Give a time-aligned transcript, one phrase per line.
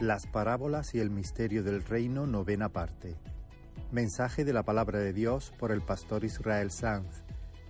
[0.00, 3.16] Las parábolas y el misterio del reino, novena parte.
[3.90, 7.24] Mensaje de la palabra de Dios por el pastor Israel Sanz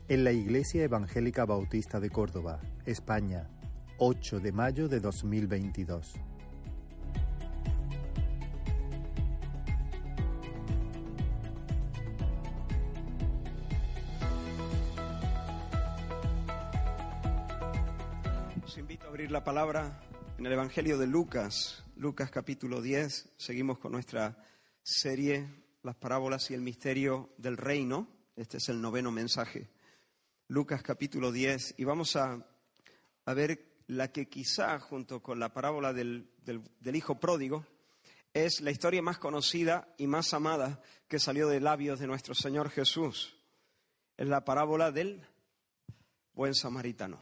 [0.08, 3.48] en la Iglesia Evangélica Bautista de Córdoba, España,
[3.96, 6.16] 8 de mayo de 2022.
[18.66, 19.98] Os invito a abrir la palabra
[20.38, 23.30] en el Evangelio de Lucas, Lucas capítulo 10.
[23.36, 24.40] Seguimos con nuestra
[24.84, 25.48] serie
[25.82, 28.06] Las parábolas y el misterio del reino.
[28.36, 29.68] Este es el noveno mensaje.
[30.46, 31.74] Lucas capítulo 10.
[31.76, 32.46] Y vamos a,
[33.24, 37.66] a ver la que quizá, junto con la parábola del, del, del hijo pródigo,
[38.32, 42.70] es la historia más conocida y más amada que salió de labios de nuestro Señor
[42.70, 43.34] Jesús.
[44.16, 45.26] Es la parábola del
[46.32, 47.20] buen samaritano.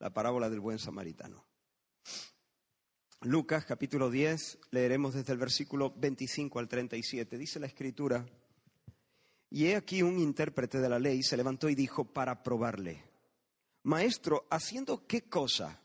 [0.00, 1.45] La parábola del buen samaritano.
[3.22, 7.38] Lucas capítulo 10, leeremos desde el versículo 25 al 37.
[7.38, 8.26] Dice la escritura,
[9.50, 13.02] y he aquí un intérprete de la ley se levantó y dijo para probarle,
[13.84, 15.80] Maestro, ¿haciendo qué cosa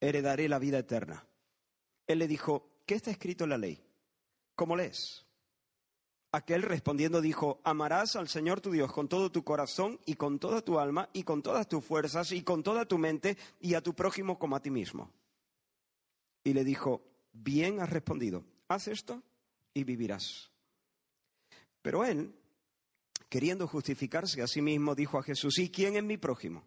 [0.00, 1.26] heredaré la vida eterna?
[2.06, 3.82] Él le dijo, ¿qué está escrito en la ley?
[4.54, 5.24] ¿Cómo lees?
[6.32, 10.60] Aquel respondiendo dijo, amarás al Señor tu Dios con todo tu corazón y con toda
[10.62, 13.94] tu alma y con todas tus fuerzas y con toda tu mente y a tu
[13.94, 15.10] prójimo como a ti mismo.
[16.44, 19.22] Y le dijo, bien has respondido, haz esto
[19.72, 20.50] y vivirás.
[21.82, 22.34] Pero él,
[23.28, 26.64] queriendo justificarse a sí mismo, dijo a Jesús, ¿y quién es mi prójimo?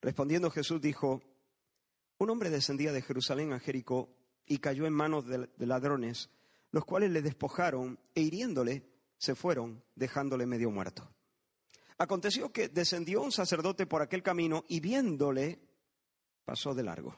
[0.00, 1.22] Respondiendo Jesús dijo,
[2.18, 4.14] un hombre descendía de Jerusalén a Jericó
[4.46, 6.30] y cayó en manos de ladrones,
[6.70, 8.84] los cuales le despojaron e hiriéndole
[9.16, 11.10] se fueron, dejándole medio muerto.
[11.98, 15.58] Aconteció que descendió un sacerdote por aquel camino y viéndole
[16.44, 17.16] pasó de largo.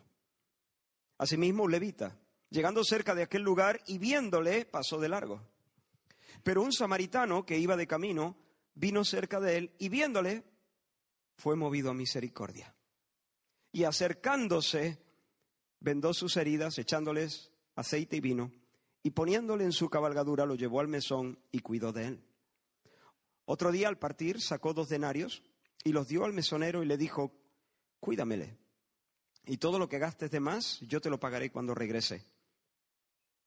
[1.21, 5.43] Asimismo, un levita, llegando cerca de aquel lugar y viéndole, pasó de largo.
[6.43, 8.39] Pero un samaritano que iba de camino
[8.75, 10.45] vino cerca de él y viéndole,
[11.37, 12.75] fue movido a misericordia.
[13.71, 14.99] Y acercándose,
[15.79, 18.51] vendó sus heridas, echándoles aceite y vino,
[19.03, 22.25] y poniéndole en su cabalgadura lo llevó al mesón y cuidó de él.
[23.45, 25.43] Otro día al partir sacó dos denarios
[25.85, 27.31] y los dio al mesonero y le dijo,
[28.01, 28.60] cuídamele
[29.45, 32.27] y todo lo que gastes de más, yo te lo pagaré cuando regrese.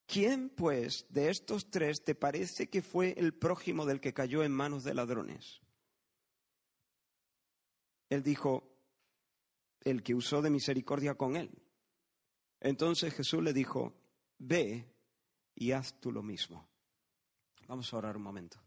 [0.05, 4.51] ¿Quién, pues, de estos tres te parece que fue el prójimo del que cayó en
[4.51, 5.61] manos de ladrones?
[8.09, 8.73] Él dijo,
[9.81, 11.51] el que usó de misericordia con él.
[12.59, 13.93] Entonces Jesús le dijo,
[14.37, 14.93] ve
[15.55, 16.67] y haz tú lo mismo.
[17.67, 18.57] Vamos a orar un momento.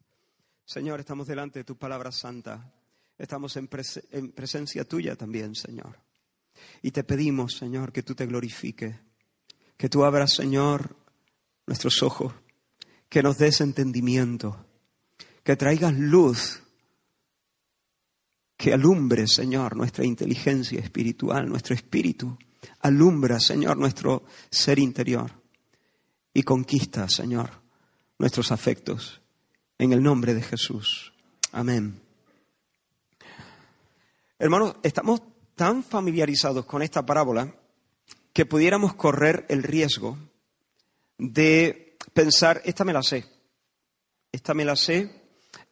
[0.64, 2.72] Señor, estamos delante de tu palabra santa.
[3.16, 3.68] Estamos en,
[4.10, 6.05] en presencia tuya también, Señor.
[6.82, 8.96] Y te pedimos, Señor, que tú te glorifiques,
[9.76, 10.96] que tú abras, Señor,
[11.66, 12.32] nuestros ojos,
[13.08, 14.66] que nos des entendimiento,
[15.42, 16.62] que traigas luz,
[18.56, 22.36] que alumbre, Señor, nuestra inteligencia espiritual, nuestro espíritu.
[22.80, 25.30] Alumbra, Señor, nuestro ser interior
[26.32, 27.50] y conquista, Señor,
[28.18, 29.20] nuestros afectos.
[29.78, 31.12] En el nombre de Jesús.
[31.52, 32.00] Amén.
[34.38, 35.22] Hermanos, estamos
[35.56, 37.52] tan familiarizados con esta parábola
[38.32, 40.18] que pudiéramos correr el riesgo
[41.18, 43.24] de pensar, esta me la sé,
[44.30, 45.10] esta me la sé,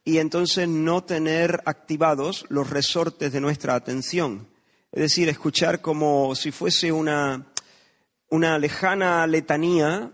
[0.03, 4.49] y entonces no tener activados los resortes de nuestra atención.
[4.91, 7.47] Es decir, escuchar como si fuese una,
[8.31, 10.13] una lejana letanía,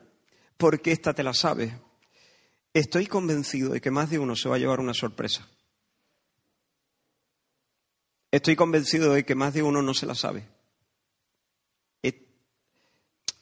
[0.56, 1.78] porque esta te la sabe.
[2.74, 5.48] Estoy convencido de que más de uno se va a llevar una sorpresa.
[8.30, 10.46] Estoy convencido de que más de uno no se la sabe.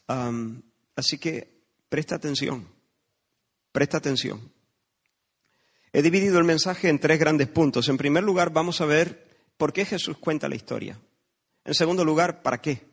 [0.09, 0.63] Um,
[0.97, 2.67] así que presta atención,
[3.73, 4.53] presta atención.
[5.93, 7.89] He dividido el mensaje en tres grandes puntos.
[7.89, 10.99] En primer lugar, vamos a ver por qué Jesús cuenta la historia.
[11.65, 12.89] En segundo lugar, ¿para qué?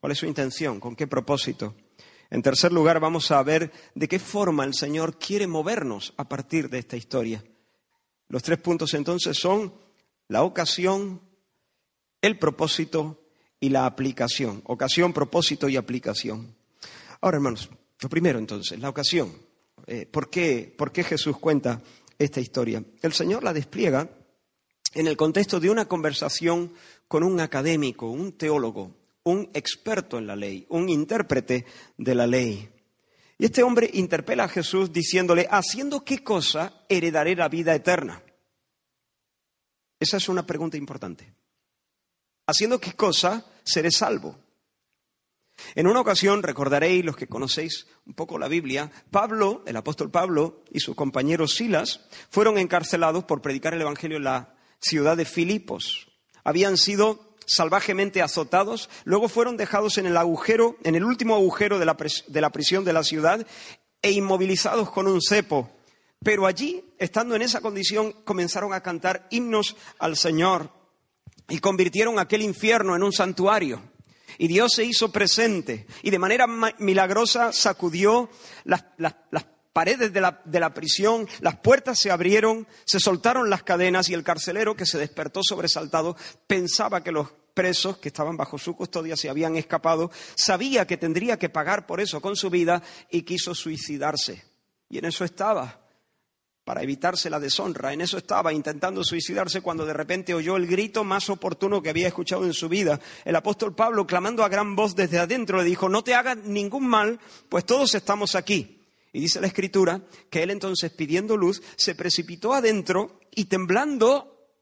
[0.00, 0.80] ¿Cuál es su intención?
[0.80, 1.74] ¿Con qué propósito?
[2.30, 6.70] En tercer lugar, vamos a ver de qué forma el Señor quiere movernos a partir
[6.70, 7.44] de esta historia.
[8.28, 9.72] Los tres puntos entonces son
[10.28, 11.20] la ocasión,
[12.20, 13.24] el propósito
[13.60, 14.62] y la aplicación.
[14.64, 16.54] Ocasión, propósito y aplicación.
[17.20, 17.70] Ahora, hermanos,
[18.00, 19.32] lo primero entonces, la ocasión.
[19.86, 21.82] Eh, ¿por, qué, ¿Por qué Jesús cuenta
[22.18, 22.84] esta historia?
[23.02, 24.10] El Señor la despliega
[24.94, 26.72] en el contexto de una conversación
[27.08, 31.64] con un académico, un teólogo, un experto en la ley, un intérprete
[31.96, 32.68] de la ley.
[33.38, 38.22] Y este hombre interpela a Jesús diciéndole, ¿haciendo qué cosa heredaré la vida eterna?
[40.00, 41.32] Esa es una pregunta importante.
[42.46, 44.38] ¿Haciendo qué cosa seré salvo?
[45.74, 50.62] En una ocasión, recordaréis, los que conocéis un poco la Biblia, Pablo, el apóstol Pablo
[50.70, 52.00] y sus compañeros Silas
[52.30, 56.08] fueron encarcelados por predicar el Evangelio en la ciudad de Filipos.
[56.44, 61.86] Habían sido salvajemente azotados, luego fueron dejados en el agujero, en el último agujero de
[61.86, 61.96] la,
[62.28, 63.46] de la prisión de la ciudad
[64.00, 65.70] e inmovilizados con un cepo.
[66.22, 70.70] Pero allí, estando en esa condición, comenzaron a cantar himnos al Señor
[71.48, 73.82] y convirtieron aquel infierno en un santuario.
[74.36, 76.46] Y Dios se hizo presente y de manera
[76.78, 78.28] milagrosa sacudió
[78.64, 78.84] las,
[79.72, 80.20] paredes de
[80.60, 84.98] la, prisión, las puertas se abrieron, se soltaron las cadenas y el carcelero, que se
[84.98, 86.16] despertó sobresaltado,
[86.46, 91.38] pensaba que los presos que estaban bajo su custodia se habían escapado, sabía que tendría
[91.38, 94.44] que pagar por eso con su vida y quiso suicidarse.
[94.88, 95.87] Y en eso estaba
[96.68, 97.94] para evitarse la deshonra.
[97.94, 102.08] En eso estaba intentando suicidarse cuando de repente oyó el grito más oportuno que había
[102.08, 103.00] escuchado en su vida.
[103.24, 106.86] El apóstol Pablo, clamando a gran voz desde adentro, le dijo, no te hagas ningún
[106.86, 108.86] mal, pues todos estamos aquí.
[109.14, 114.52] Y dice la escritura que él entonces, pidiendo luz, se precipitó adentro y temblando,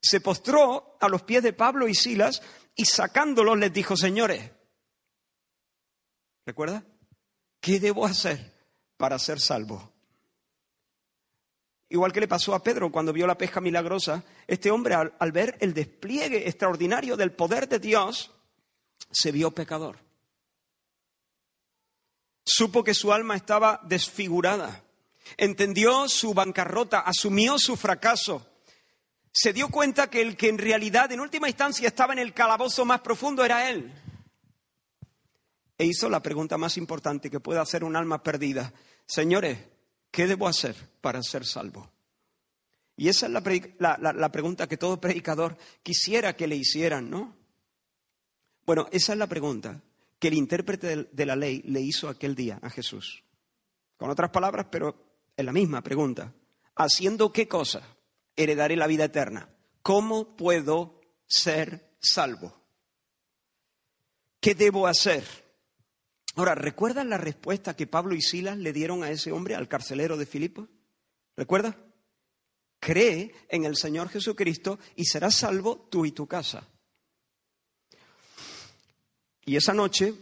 [0.00, 2.40] se postró a los pies de Pablo y Silas
[2.76, 4.48] y sacándolos les dijo, señores,
[6.46, 6.84] ¿recuerda?
[7.60, 8.54] ¿Qué debo hacer
[8.96, 9.91] para ser salvo?
[11.92, 15.58] Igual que le pasó a Pedro cuando vio la pesca milagrosa, este hombre al, ver
[15.60, 18.30] el despliegue extraordinario del poder de Dios,
[19.10, 19.98] se vio pecador.
[22.46, 24.82] Supo que su alma estaba desfigurada,
[25.36, 28.46] entendió su bancarrota, asumió su fracaso,
[29.30, 32.86] se dio cuenta que el que en realidad en última instancia estaba en el calabozo
[32.86, 33.92] más profundo era él.
[35.76, 38.72] E hizo la pregunta más importante que puede hacer un alma perdida.
[39.04, 39.58] Señores,
[40.12, 41.90] ¿Qué debo hacer para ser salvo?
[42.96, 47.34] Y esa es la, pregunta que todo predicador quisiera que le hicieran, ¿no?
[48.66, 49.82] Bueno, esa es la pregunta
[50.18, 53.24] que el intérprete de la ley le hizo aquel día a Jesús.
[53.96, 54.94] Con otras palabras, pero
[55.34, 56.32] es la misma pregunta.
[56.76, 57.82] ¿Haciendo qué cosa
[58.36, 59.48] heredaré la vida eterna?
[59.80, 62.54] ¿Cómo puedo ser salvo?
[64.40, 65.41] ¿Qué debo hacer?
[66.34, 70.16] Ahora, ¿recuerdan la respuesta que Pablo y Silas le dieron a ese hombre, al carcelero
[70.16, 70.68] de Filipo?
[71.36, 71.76] ¿Recuerda?
[72.80, 76.66] Cree en el Señor Jesucristo y serás salvo tú y tu casa.
[79.44, 80.14] Y esa noche,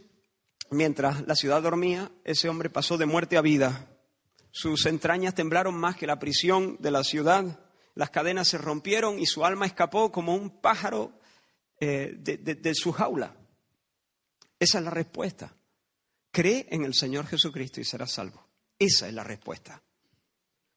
[0.71, 3.89] mientras la ciudad dormía, ese hombre pasó de muerte a vida.
[4.51, 7.61] Sus entrañas temblaron más que la prisión de la ciudad.
[7.95, 11.13] Las cadenas se rompieron y su alma escapó como un pájaro
[11.79, 13.37] eh, de su jaula.
[14.59, 15.55] Esa es la respuesta.
[16.31, 18.47] Cree en el Señor Jesucristo y serás salvo.
[18.79, 19.83] Esa es la respuesta.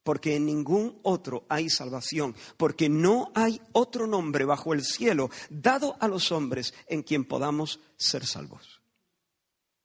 [0.03, 5.95] Porque en ningún otro hay salvación, porque no hay otro nombre bajo el cielo dado
[6.01, 8.81] a los hombres en quien podamos ser salvos.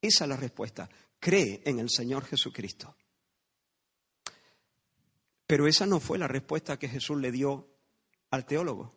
[0.01, 0.89] Esa es la respuesta.
[1.19, 2.95] Cree en el Señor Jesucristo.
[5.47, 7.67] Pero esa no fue la respuesta que Jesús le dio
[8.29, 8.93] al teólogo.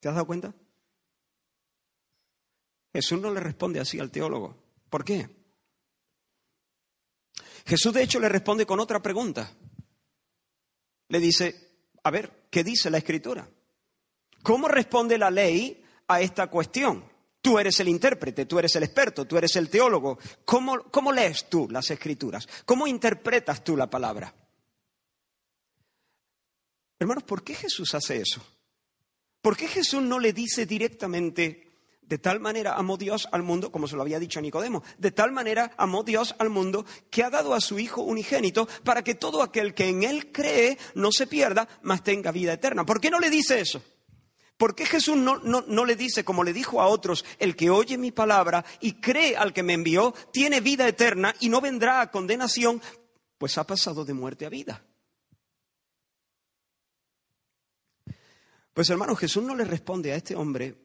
[0.00, 0.54] ¿Te has dado cuenta?
[2.92, 4.61] Jesús no le responde así al teólogo.
[4.92, 5.26] ¿Por qué?
[7.64, 9.50] Jesús de hecho le responde con otra pregunta.
[11.08, 13.48] Le dice, a ver, ¿qué dice la escritura?
[14.42, 17.10] ¿Cómo responde la ley a esta cuestión?
[17.40, 20.18] Tú eres el intérprete, tú eres el experto, tú eres el teólogo.
[20.44, 22.46] ¿Cómo, ¿Cómo, lees tú las escrituras?
[22.66, 24.34] ¿Cómo interpretas tú la palabra?
[26.98, 28.44] Hermanos, ¿por qué Jesús hace eso?
[29.40, 31.71] ¿Por qué Jesús no le dice directamente,
[32.12, 35.12] de tal manera amó Dios al mundo, como se lo había dicho a Nicodemo, de
[35.12, 39.14] tal manera amó Dios al mundo que ha dado a su Hijo unigénito para que
[39.14, 42.84] todo aquel que en Él cree no se pierda, mas tenga vida eterna.
[42.84, 43.82] ¿Por qué no le dice eso?
[44.58, 47.96] ¿Por qué Jesús no, no, le dice, como le dijo a otros, el que oye
[47.96, 52.10] mi palabra y cree al que me envió, tiene vida eterna y no vendrá a
[52.10, 52.82] condenación,
[53.38, 54.84] pues ha pasado de muerte a vida?
[58.74, 60.81] Pues hermano, Jesús no le responde a este hombre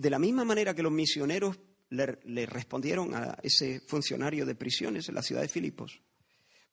[0.00, 1.58] de la misma manera que los misioneros
[1.90, 6.00] le, respondieron a ese funcionario de prisiones en la ciudad de Filipos,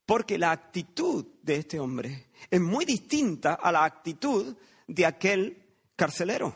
[0.05, 4.55] porque la actitud de este hombre es muy distinta a la actitud
[4.87, 5.61] de aquel
[5.97, 6.55] carcelero.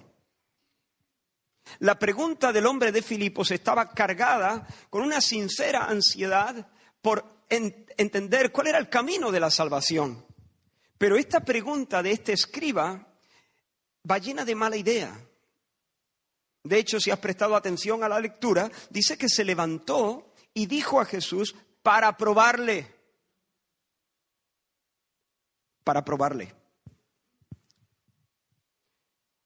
[1.80, 6.70] La pregunta del hombre de Filipos estaba cargada con una sincera ansiedad
[7.02, 10.26] por entender cuál era el camino de la salvación.
[10.98, 13.14] Pero esta pregunta de este escriba
[14.10, 15.28] va llena de mala idea.
[16.64, 21.00] De hecho, si has prestado atención a la lectura, dice que se levantó y dijo
[21.00, 22.88] a Jesús para probarle.
[25.84, 26.54] Para probarle.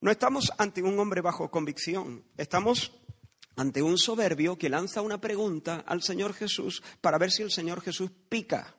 [0.01, 2.91] No estamos ante un hombre bajo convicción, estamos
[3.55, 7.81] ante un soberbio que lanza una pregunta al Señor Jesús para ver si el Señor
[7.81, 8.75] Jesús pica.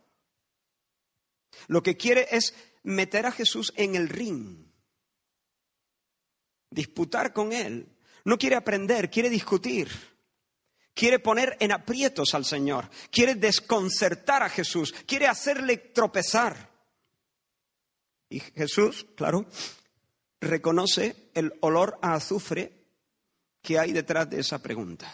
[1.68, 4.66] Lo que quiere es meter a Jesús en el ring,
[6.70, 7.95] disputar con él.
[8.26, 9.88] No quiere aprender, quiere discutir.
[10.92, 16.70] Quiere poner en aprietos al Señor, quiere desconcertar a Jesús, quiere hacerle tropezar.
[18.30, 19.46] Y Jesús, claro,
[20.40, 22.72] reconoce el olor a azufre
[23.60, 25.12] que hay detrás de esa pregunta.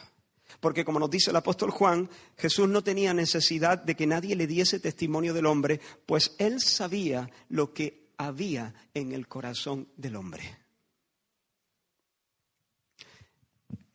[0.61, 4.47] Porque como nos dice el apóstol Juan, Jesús no tenía necesidad de que nadie le
[4.47, 10.62] diese testimonio del hombre, pues él sabía lo que había en el corazón del hombre.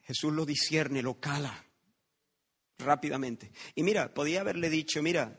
[0.07, 1.65] Jesús lo discierne, lo cala
[2.77, 3.51] rápidamente.
[3.75, 5.37] Y mira, podía haberle dicho, mira,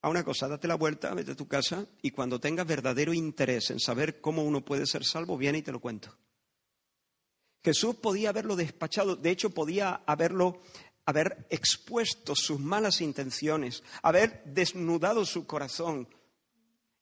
[0.00, 3.68] a una cosa, date la vuelta, vete a tu casa y cuando tengas verdadero interés
[3.70, 6.16] en saber cómo uno puede ser salvo, viene y te lo cuento.
[7.62, 10.62] Jesús podía haberlo despachado, de hecho podía haberlo
[11.04, 16.08] haber expuesto sus malas intenciones, haber desnudado su corazón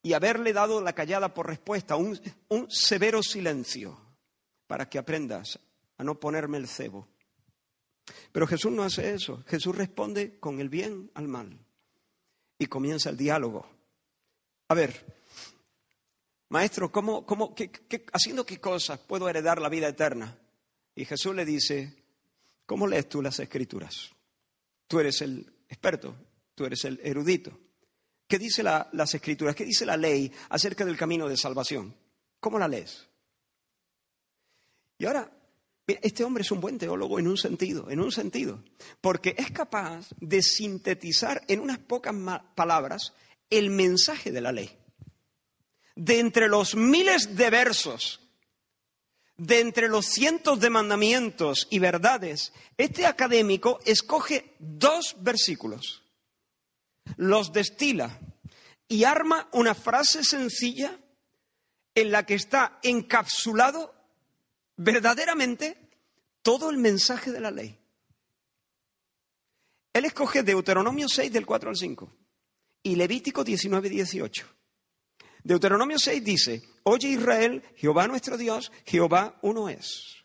[0.02, 2.18] y haberle dado la callada por respuesta, un,
[2.48, 4.00] un severo silencio,
[4.66, 5.60] para que aprendas
[5.98, 7.08] a no ponerme el cebo.
[8.32, 9.42] Pero Jesús no hace eso.
[9.46, 11.58] Jesús responde con el bien al mal.
[12.58, 13.68] Y comienza el diálogo.
[14.68, 15.04] A ver,
[16.48, 17.54] maestro, ¿cómo, cómo,
[18.12, 20.38] haciendo qué cosas puedo heredar la vida eterna?
[20.94, 21.94] Y Jesús le dice,
[22.64, 24.10] ¿cómo lees tú las escrituras?
[24.88, 26.16] Tú eres el experto,
[26.54, 27.58] tú eres el erudito.
[28.26, 29.54] ¿Qué dice las escrituras?
[29.54, 31.94] ¿Qué dice la ley acerca del camino de salvación?
[32.40, 33.06] ¿Cómo la lees?
[34.98, 35.30] Y ahora,
[35.86, 38.62] este hombre es un buen teólogo en un sentido, en un sentido,
[39.00, 42.14] porque es capaz de sintetizar en unas pocas
[42.54, 43.14] palabras
[43.50, 44.76] el mensaje de la ley.
[45.94, 48.20] De entre los miles de versos
[49.36, 56.02] de entre los cientos de mandamientos y verdades, este académico escoge dos versículos,
[57.16, 58.18] los destila
[58.88, 60.98] y arma una frase sencilla
[61.94, 63.94] en la que está encapsulado
[64.76, 65.90] verdaderamente
[66.42, 67.78] todo el mensaje de la ley.
[69.92, 72.12] Él escoge Deuteronomio 6 del 4 al 5
[72.82, 74.46] y Levítico 19, 18.
[75.42, 80.16] Deuteronomio 6 dice, Oye Israel, Jehová nuestro Dios, Jehová uno es.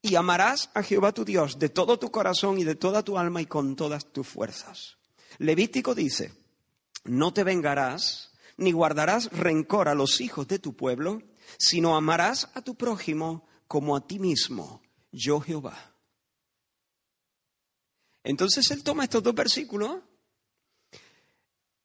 [0.00, 3.40] Y amarás a Jehová tu Dios de todo tu corazón y de toda tu alma
[3.40, 4.96] y con todas tus fuerzas.
[5.38, 6.32] Levítico dice,
[7.04, 11.22] no te vengarás ni guardarás rencor a los hijos de tu pueblo,
[11.58, 15.94] sino amarás a tu prójimo como a ti mismo, yo Jehová.
[18.22, 19.98] Entonces él toma estos dos versículos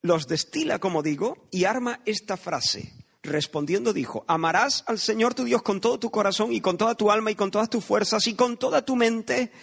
[0.01, 2.94] los destila, como digo, y arma esta frase.
[3.24, 7.10] Respondiendo dijo, amarás al Señor tu Dios con todo tu corazón y con toda tu
[7.10, 9.53] alma y con todas tus fuerzas y con toda tu mente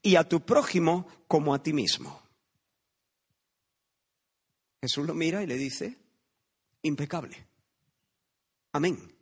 [0.00, 2.22] y a tu prójimo como a ti mismo.
[4.80, 5.98] Jesús lo mira y le dice,
[6.80, 7.46] impecable.
[8.72, 9.14] Amén.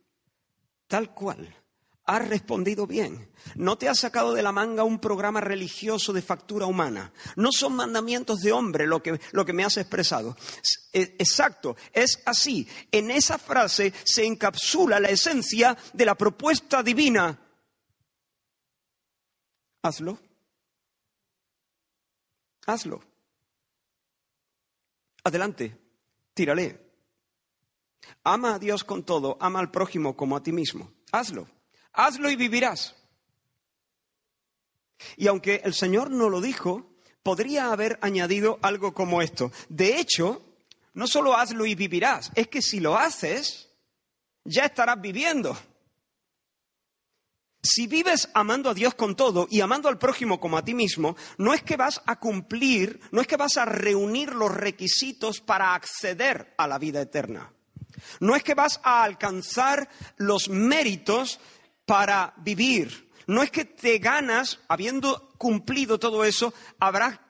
[0.87, 1.62] Tal cual
[2.05, 3.29] has respondido bien.
[3.55, 7.13] No te has sacado de la manga un programa religioso de factura humana.
[7.35, 10.35] No son mandamientos de hombre lo que, lo que me has expresado.
[10.91, 12.67] Exacto, es así.
[12.91, 17.39] En esa frase se encapsula la esencia de la propuesta divina.
[19.81, 20.17] Hazlo.
[22.65, 23.01] Hazlo.
[25.23, 25.77] Adelante,
[26.33, 26.81] tírale.
[28.25, 30.91] Ama a Dios con todo, ama al prójimo como a ti mismo.
[31.11, 31.47] Hazlo
[31.93, 32.95] hazlo y vivirás.
[35.17, 39.51] Y aunque el Señor no lo dijo, podría haber añadido algo como esto.
[39.69, 40.41] De hecho,
[40.93, 43.69] no solo hazlo y vivirás, es que si lo haces,
[44.43, 45.57] ya estarás viviendo.
[47.65, 51.15] Si vives amando a Dios con todo y amando al prójimo como a ti mismo,
[51.37, 55.73] no es que vas a cumplir, no es que vas a reunir los requisitos para
[55.73, 57.53] acceder a la vida eterna.
[58.19, 61.39] No es que vas a alcanzar los méritos
[61.85, 63.11] para vivir.
[63.27, 66.53] No es que te ganas, habiendo cumplido todo eso,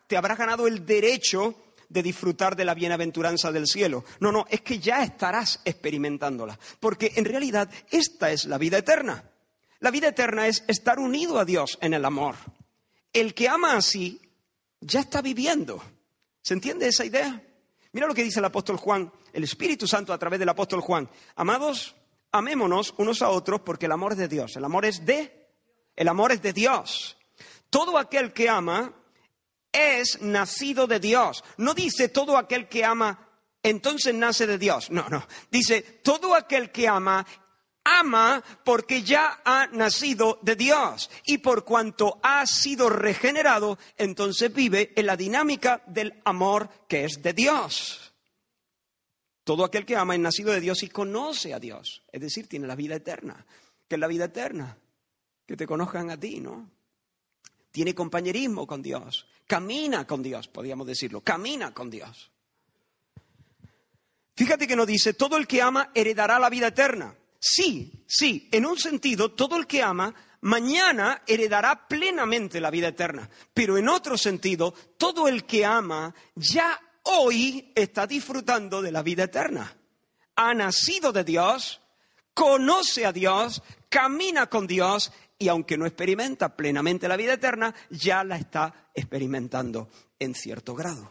[0.08, 1.56] te habrás ganado el derecho
[1.90, 4.04] de disfrutar de la bienaventuranza del cielo.
[4.20, 6.58] No, no, es que ya estarás experimentándola.
[6.80, 9.30] Porque en realidad esta es la vida eterna.
[9.80, 12.36] La vida eterna es estar unido a Dios en el amor.
[13.12, 14.20] El que ama así
[14.80, 15.84] ya está viviendo.
[16.42, 17.42] ¿Se entiende esa idea?
[17.92, 21.08] Mira lo que dice el apóstol Juan, el Espíritu Santo a través del apóstol Juan.
[21.36, 21.96] Amados,
[22.34, 24.58] amémonos unos a otros porque el amor es de Dios.
[24.58, 25.48] El amor es de,
[25.96, 27.16] el amor es de Dios.
[27.70, 28.94] Todo aquel que ama
[29.72, 31.46] es nacido de Dios.
[31.56, 33.30] No dice todo aquel que ama
[33.64, 34.92] entonces nace de Dios.
[34.92, 35.26] No, no.
[35.50, 37.26] Dice todo aquel que ama
[37.84, 44.94] ama porque ya ha nacido de Dios y por cuanto ha sido regenerado, entonces vive
[44.96, 48.03] en la dinámica del amor que es de Dios.
[49.44, 52.68] Todo aquel que ama es nacido de Dios y conoce a Dios, es decir, tiene
[52.68, 53.46] la vida eterna.
[53.88, 54.78] ¿Qué es la vida eterna?
[55.46, 56.70] Que te conozcan a ti, ¿no?
[57.72, 62.32] Tiene compañerismo con Dios, camina con Dios, podríamos decirlo, camina con Dios.
[64.36, 67.16] Fíjate que nos dice, todo el que ama heredará la vida eterna.
[67.40, 73.30] Sí, sí, en un sentido, todo el que ama mañana heredará plenamente la vida eterna.
[73.54, 79.24] Pero en otro sentido, todo el que ama ya hoy está disfrutando de la vida
[79.24, 79.76] eterna.
[80.36, 81.82] Ha nacido de Dios,
[82.34, 88.24] conoce a Dios, camina con Dios y aunque no experimenta plenamente la vida eterna, ya
[88.24, 91.10] la está experimentando en cierto grado.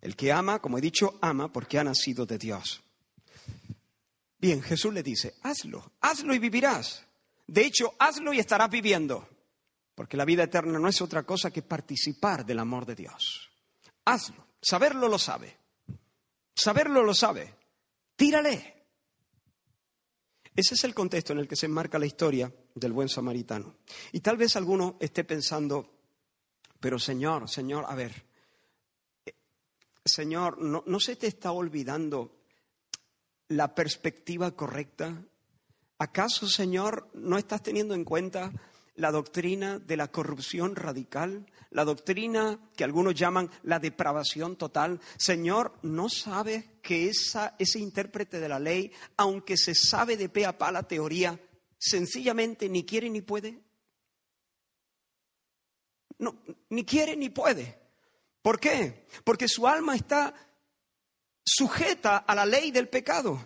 [0.00, 2.82] El que ama, como he dicho, ama porque ha nacido de Dios.
[4.38, 7.04] Bien, Jesús le dice, hazlo, hazlo y vivirás.
[7.46, 9.28] De hecho, hazlo y estarás viviendo.
[10.00, 13.50] Porque la vida eterna no es otra cosa que participar del amor de Dios.
[14.06, 14.46] Hazlo.
[14.58, 15.58] Saberlo lo sabe.
[16.54, 17.54] Saberlo lo sabe.
[18.16, 18.86] Tírale.
[20.56, 23.76] Ese es el contexto en el que se enmarca la historia del buen samaritano.
[24.12, 25.98] Y tal vez alguno esté pensando,
[26.80, 28.24] pero Señor, Señor, a ver,
[30.02, 32.38] Señor, ¿no, ¿no se te está olvidando
[33.48, 35.22] la perspectiva correcta?
[35.98, 38.50] ¿Acaso, Señor, no estás teniendo en cuenta
[39.00, 45.00] la doctrina de la corrupción radical, la doctrina que algunos llaman la depravación total.
[45.16, 50.44] Señor, ¿no sabes que esa, ese intérprete de la ley, aunque se sabe de pe
[50.44, 51.40] a pa la teoría,
[51.78, 53.62] sencillamente ni quiere ni puede?
[56.18, 57.80] No, ni quiere ni puede.
[58.42, 59.06] ¿Por qué?
[59.24, 60.34] Porque su alma está
[61.42, 63.42] sujeta a la ley del pecado.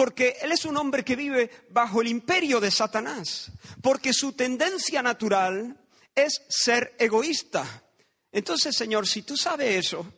[0.00, 3.52] Porque él es un hombre que vive bajo el imperio de Satanás.
[3.82, 5.78] Porque su tendencia natural
[6.14, 7.84] es ser egoísta.
[8.32, 10.10] Entonces, Señor, si tú sabes eso,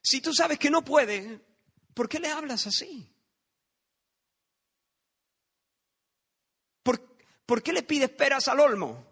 [0.00, 1.40] si tú sabes que no puede,
[1.92, 3.12] ¿por qué le hablas así?
[6.84, 7.00] ¿Por,
[7.44, 9.04] ¿por qué le pides peras al olmo?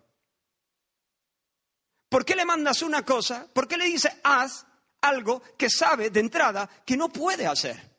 [2.08, 3.48] ¿Por qué le mandas una cosa?
[3.52, 4.64] ¿Por qué le dices haz
[5.00, 7.91] algo que sabe de entrada que no puede hacer?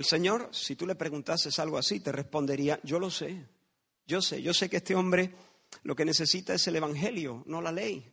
[0.00, 3.46] El Señor, si tú le preguntases algo así, te respondería, yo lo sé,
[4.06, 5.34] yo sé, yo sé que este hombre
[5.82, 8.10] lo que necesita es el Evangelio, no la ley.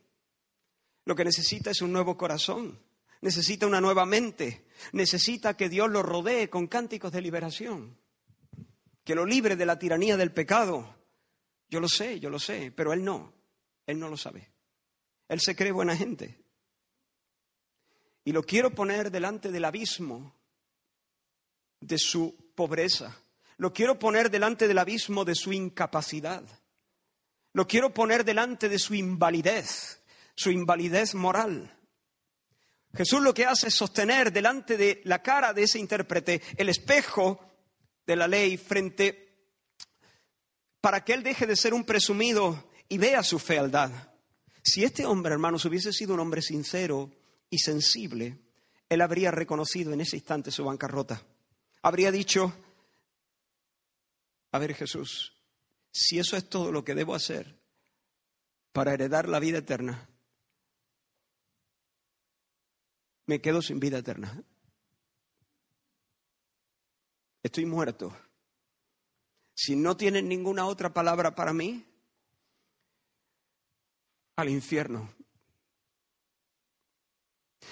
[1.06, 2.78] Lo que necesita es un nuevo corazón,
[3.22, 7.96] necesita una nueva mente, necesita que Dios lo rodee con cánticos de liberación,
[9.02, 10.94] que lo libre de la tiranía del pecado.
[11.70, 13.32] Yo lo sé, yo lo sé, pero él no,
[13.86, 14.52] él no lo sabe.
[15.26, 16.38] Él se cree buena gente.
[18.24, 20.37] Y lo quiero poner delante del abismo
[21.80, 23.16] de su pobreza.
[23.56, 26.42] Lo quiero poner delante del abismo de su incapacidad.
[27.52, 30.00] Lo quiero poner delante de su invalidez,
[30.34, 31.74] su invalidez moral.
[32.94, 37.40] Jesús lo que hace es sostener delante de la cara de ese intérprete el espejo
[38.06, 39.26] de la ley frente
[40.80, 43.90] para que él deje de ser un presumido y vea su fealdad.
[44.62, 47.10] Si este hombre, hermanos, hubiese sido un hombre sincero
[47.50, 48.38] y sensible,
[48.88, 51.22] él habría reconocido en ese instante su bancarrota
[51.82, 52.52] habría dicho,
[54.52, 55.34] a ver Jesús,
[55.92, 57.60] si eso es todo lo que debo hacer
[58.72, 60.08] para heredar la vida eterna,
[63.26, 64.42] me quedo sin vida eterna.
[67.42, 68.16] Estoy muerto.
[69.54, 71.84] Si no tienen ninguna otra palabra para mí,
[74.36, 75.12] al infierno.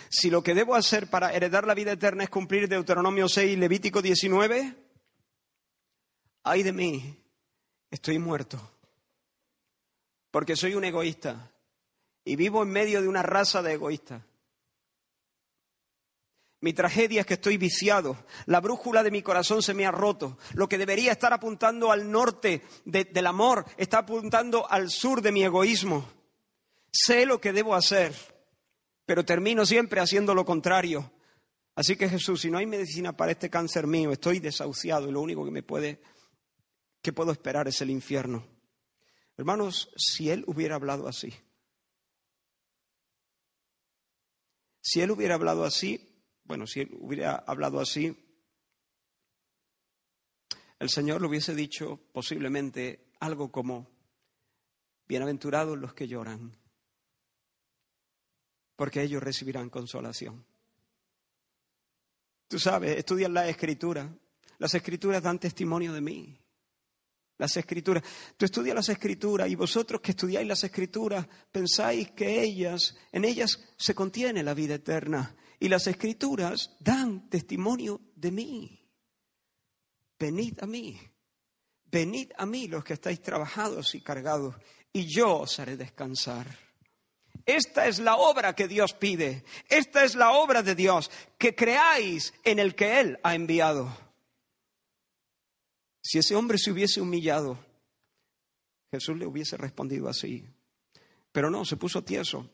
[0.08, 3.56] Si lo que debo hacer para heredar la vida eterna es cumplir Deuteronomio 6 y
[3.56, 4.74] Levítico 19,
[6.44, 7.24] ay de mí,
[7.90, 8.58] estoy muerto.
[10.30, 11.50] Porque soy un egoísta
[12.24, 14.22] y vivo en medio de una raza de egoístas.
[16.60, 18.16] Mi tragedia es que estoy viciado.
[18.46, 20.38] La brújula de mi corazón se me ha roto.
[20.54, 25.44] Lo que debería estar apuntando al norte del amor está apuntando al sur de mi
[25.44, 26.08] egoísmo.
[26.90, 28.35] Sé lo que debo hacer
[29.06, 31.12] pero termino siempre haciendo lo contrario.
[31.76, 35.20] Así que Jesús, si no hay medicina para este cáncer mío, estoy desahuciado y lo
[35.20, 36.02] único que me puede,
[37.00, 38.46] que puedo esperar es el infierno.
[39.36, 41.32] Hermanos, si Él hubiera hablado así,
[44.80, 48.16] si Él hubiera hablado así, bueno, si Él hubiera hablado así,
[50.78, 53.88] el Señor le hubiese dicho posiblemente algo como,
[55.06, 56.65] bienaventurados los que lloran
[58.76, 60.44] porque ellos recibirán consolación.
[62.48, 64.08] Tú sabes, estudias la escritura.
[64.58, 66.38] Las escrituras dan testimonio de mí.
[67.38, 68.04] Las escrituras.
[68.36, 73.58] Tú estudias las escrituras y vosotros que estudiáis las escrituras pensáis que ellas, en ellas
[73.76, 75.34] se contiene la vida eterna.
[75.58, 78.86] Y las escrituras dan testimonio de mí.
[80.18, 80.98] Venid a mí.
[81.90, 84.54] Venid a mí los que estáis trabajados y cargados
[84.92, 86.65] y yo os haré descansar.
[87.46, 89.44] Esta es la obra que Dios pide.
[89.68, 93.96] Esta es la obra de Dios, que creáis en el que Él ha enviado.
[96.02, 97.58] Si ese hombre se hubiese humillado,
[98.90, 100.44] Jesús le hubiese respondido así.
[101.30, 102.50] Pero no, se puso tieso.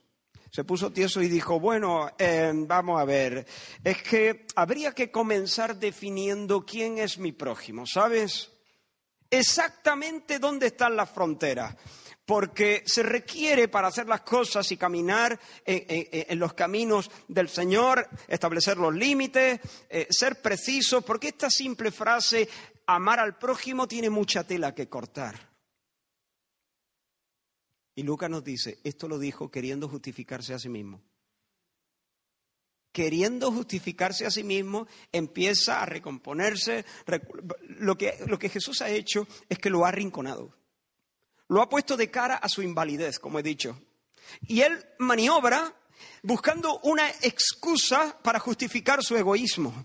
[0.51, 3.47] Se puso tieso y dijo, bueno, eh, vamos a ver,
[3.83, 8.51] es que habría que comenzar definiendo quién es mi prójimo, ¿sabes?
[9.31, 11.75] Exactamente dónde están las fronteras
[12.25, 18.77] porque se requiere para hacer las cosas y caminar en, los caminos del Señor, establecer
[18.77, 22.49] los límites, eh, ser preciso, porque esta simple frase,
[22.87, 25.51] amar al prójimo, tiene mucha tela que cortar.
[27.95, 31.03] Y Lucas nos dice, esto lo dijo queriendo justificarse a sí mismo.
[32.93, 36.85] Queriendo justificarse a sí mismo, empieza a recomponerse.
[37.63, 40.62] Lo que, lo que Jesús ha hecho es que lo ha arrinconado.
[41.53, 43.79] Lo ha puesto de cara a su invalidez, como he dicho.
[44.49, 45.77] Y él maniobra
[46.23, 49.85] buscando una excusa para justificar su egoísmo,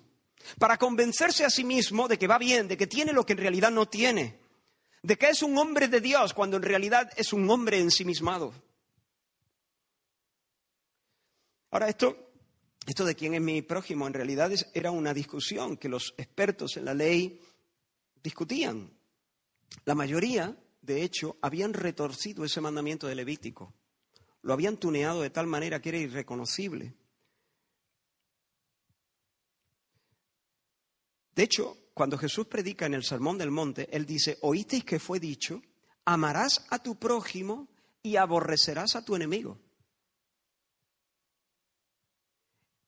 [0.59, 3.39] para convencerse a sí mismo de que va bien, de que tiene lo que en
[3.39, 4.39] realidad no tiene,
[5.03, 8.53] de que es un hombre de Dios cuando en realidad es un hombre ensimismado.
[11.71, 12.31] Ahora, esto,
[12.85, 16.85] esto de quién es mi prójimo en realidad era una discusión que los expertos en
[16.85, 17.41] la ley
[18.23, 18.89] discutían.
[19.83, 20.55] La mayoría
[20.87, 23.73] de hecho, habían retorcido ese mandamiento de Levítico.
[24.41, 26.95] Lo habían tuneado de tal manera que era irreconocible.
[31.35, 35.19] De hecho, cuando Jesús predica en el Sermón del Monte, Él dice, oísteis que fue
[35.19, 35.61] dicho,
[36.05, 37.67] amarás a tu prójimo
[38.01, 39.59] y aborrecerás a tu enemigo.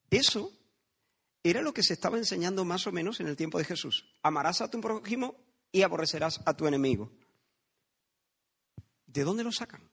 [0.09, 0.53] Eso
[1.43, 4.05] era lo que se estaba enseñando más o menos en el tiempo de Jesús.
[4.23, 5.35] Amarás a tu prójimo
[5.73, 7.11] y aborrecerás a tu enemigo.
[9.11, 9.89] ¿De dónde lo sacan?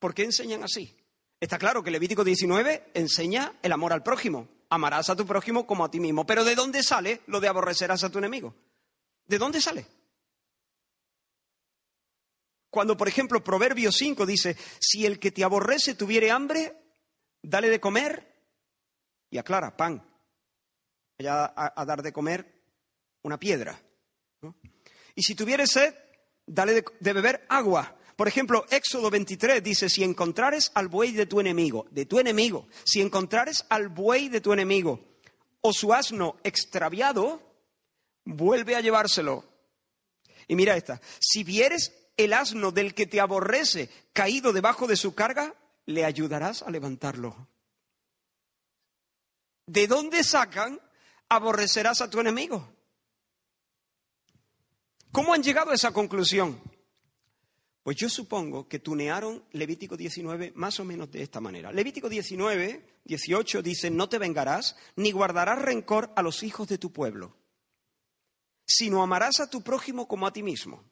[0.00, 0.96] ¿Por qué enseñan así?
[1.38, 4.48] Está claro que Levítico 19 enseña el amor al prójimo.
[4.68, 6.26] Amarás a tu prójimo como a ti mismo.
[6.26, 8.54] Pero ¿de dónde sale lo de aborrecerás a tu enemigo?
[9.26, 9.86] ¿De dónde sale?
[12.68, 16.76] Cuando, por ejemplo, Proverbio 5 dice, si el que te aborrece tuviere hambre,
[17.40, 18.34] dale de comer
[19.30, 20.04] y aclara, pan.
[21.16, 22.60] Vaya a, dar de comer
[23.22, 23.80] una piedra.
[25.14, 25.94] Y si tuviere sed,
[26.46, 27.96] dale de, beber agua.
[28.16, 32.68] Por ejemplo, Éxodo 23 dice, si encontrares al buey de tu enemigo, de tu enemigo,
[32.84, 35.00] si encontrares al buey de tu enemigo
[35.60, 37.42] o su asno extraviado,
[38.24, 39.44] vuelve a llevárselo.
[40.46, 45.14] Y mira esta, si vieres el asno del que te aborrece caído debajo de su
[45.14, 45.54] carga,
[45.86, 47.48] le ayudarás a levantarlo.
[49.66, 50.80] ¿De dónde sacan
[51.28, 52.73] aborrecerás a tu enemigo?
[55.14, 56.60] ¿Cómo han llegado a esa conclusión?
[57.84, 61.70] Pues yo supongo que tunearon Levítico 19 más o menos de esta manera.
[61.70, 66.92] Levítico 19, 18 dice, no te vengarás ni guardarás rencor a los hijos de tu
[66.92, 67.36] pueblo,
[68.66, 70.82] sino amarás a tu prójimo como a ti mismo.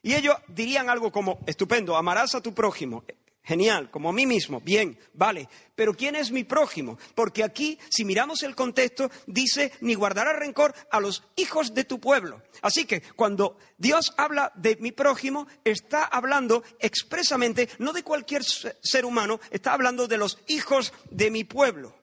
[0.00, 3.04] Y ellos dirían algo como, estupendo, amarás a tu prójimo.
[3.42, 5.48] Genial, como a mí mismo, bien, vale.
[5.74, 6.98] Pero ¿quién es mi prójimo?
[7.14, 11.98] Porque aquí, si miramos el contexto, dice, ni guardará rencor a los hijos de tu
[11.98, 12.42] pueblo.
[12.60, 19.06] Así que cuando Dios habla de mi prójimo, está hablando expresamente, no de cualquier ser
[19.06, 21.96] humano, está hablando de los hijos de mi pueblo,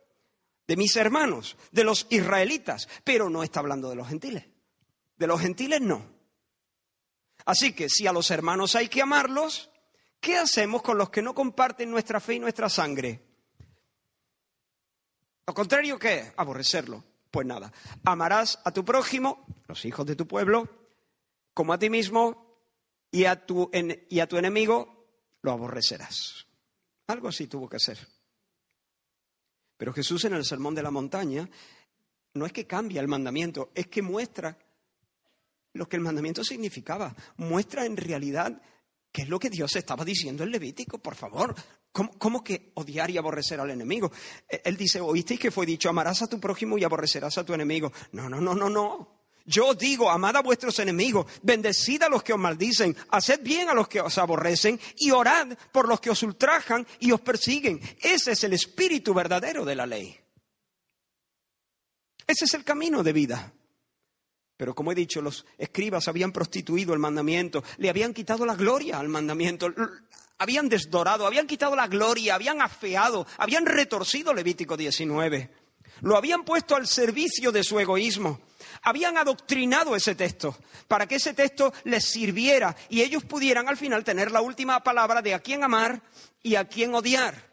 [0.68, 4.46] de mis hermanos, de los israelitas, pero no está hablando de los gentiles.
[5.18, 6.18] De los gentiles no.
[7.46, 9.70] Así que si a los hermanos hay que amarlos,
[10.20, 13.22] ¿Qué hacemos con los que no comparten nuestra fe y nuestra sangre?
[15.46, 16.34] Lo contrario, ¿qué es?
[16.38, 17.04] Aborrecerlo.
[17.32, 17.72] Pues nada,
[18.04, 20.68] amarás a tu prójimo, los hijos de tu pueblo,
[21.54, 22.48] como a ti mismo,
[23.12, 23.70] y a tu,
[24.10, 25.08] y a tu enemigo
[25.42, 26.48] lo aborrecerás.
[27.08, 28.00] Algo así tuvo que ser.
[29.78, 31.50] Pero Jesús en el Sermón de la Montaña
[32.34, 34.58] no es que cambia el mandamiento, es que muestra
[35.74, 37.16] lo que el mandamiento significaba.
[37.38, 38.62] Muestra en realidad
[39.18, 41.00] ¿Qué es lo que Dios estaba diciendo en Levítico?
[41.00, 41.56] Por favor,
[41.92, 44.12] ¿cómo, que odiar y aborrecer al enemigo?
[44.48, 47.52] E, él dice, oísteis que fue dicho, amarás a tu prójimo y aborrecerás a tu
[47.56, 47.92] enemigo.
[48.12, 49.24] No, no, no, no, no.
[49.44, 53.74] Yo digo, amad a vuestros enemigos, bendecid a los que os maldicen, haced bien a
[53.74, 57.82] los que os aborrecen y orad por los que os ultrajan y os persiguen.
[58.00, 60.16] Ese es el espíritu verdadero de la ley.
[62.28, 63.52] Ese es el camino de vida.
[64.58, 69.00] Pero como he dicho, los escribas habían prostituido el mandamiento, le habían quitado la gloria
[69.00, 69.68] al mandamiento,
[70.40, 75.52] habían desdorado, habían quitado la gloria, habían afeado, habían retorcido Levítico 19.
[76.02, 78.42] Lo habían puesto al servicio de su egoísmo.
[78.84, 80.56] Habían adoctrinado ese texto
[80.88, 85.22] para que ese texto les sirviera y ellos pudieran al final tener la última palabra
[85.22, 86.02] de a quién amar
[86.42, 87.48] y a quién odiar.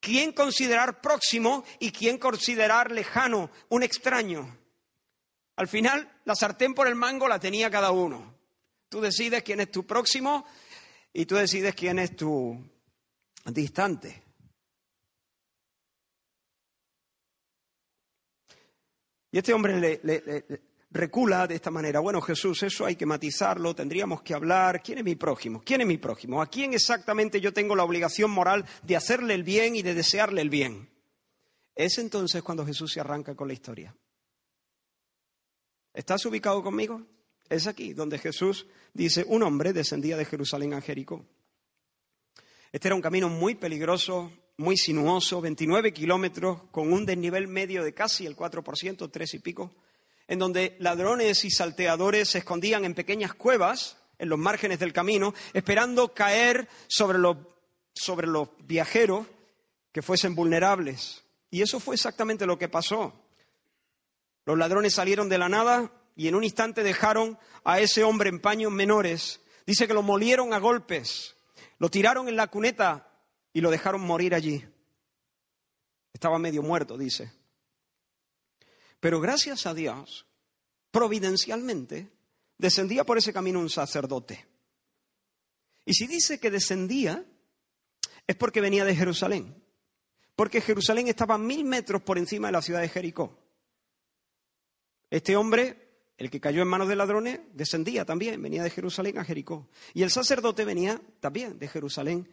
[0.00, 4.63] Quién considerar próximo y quién considerar lejano, un extraño.
[5.56, 8.34] Al final, la sartén por el mango la tenía cada uno.
[8.88, 10.44] Tú decides quién es tu próximo
[11.12, 12.58] y tú decides quién es tu
[13.46, 14.22] distante.
[19.30, 20.44] Y este hombre le,
[20.90, 21.98] recula de esta manera.
[21.98, 24.80] Bueno, Jesús, eso hay que matizarlo, tendríamos que hablar.
[24.80, 25.60] ¿Quién es mi prójimo?
[25.64, 26.40] ¿Quién es mi prójimo?
[26.40, 30.40] ¿A quién exactamente yo tengo la obligación moral de hacerle el bien y de desearle
[30.40, 30.88] el bien?
[31.74, 33.92] Es entonces cuando Jesús se arranca con la historia.
[35.94, 37.02] ¿Estás ubicado conmigo?
[37.48, 41.24] Es aquí donde Jesús dice, un hombre descendía de Jerusalén a Jericó.
[42.72, 47.94] Este era un camino muy peligroso, muy sinuoso, 29 kilómetros, con un desnivel medio de
[47.94, 49.70] casi el 4%, tres y pico,
[50.26, 55.32] en donde ladrones y salteadores se escondían en pequeñas cuevas en los márgenes del camino,
[55.52, 57.36] esperando caer sobre los,
[57.94, 59.28] sobre los viajeros
[59.92, 61.22] que fuesen vulnerables.
[61.50, 63.23] Y eso fue exactamente lo que pasó.
[64.46, 68.40] Los ladrones salieron de la nada y en un instante dejaron a ese hombre en
[68.40, 69.40] paños menores.
[69.66, 71.36] Dice que lo molieron a golpes,
[71.78, 73.10] lo tiraron en la cuneta
[73.52, 74.64] y lo dejaron morir allí.
[76.12, 77.32] Estaba medio muerto, dice.
[79.00, 80.26] Pero gracias a Dios,
[80.90, 82.10] providencialmente,
[82.58, 84.46] descendía por ese camino un sacerdote.
[85.84, 87.24] Y si dice que descendía,
[88.26, 89.62] es porque venía de Jerusalén.
[90.36, 93.43] Porque Jerusalén estaba mil metros por encima de la ciudad de Jericó.
[95.14, 95.76] Este hombre,
[96.18, 99.68] el que cayó en manos de ladrones, descendía también, venía de Jerusalén a Jericó.
[99.92, 102.28] Y el sacerdote venía también de Jerusalén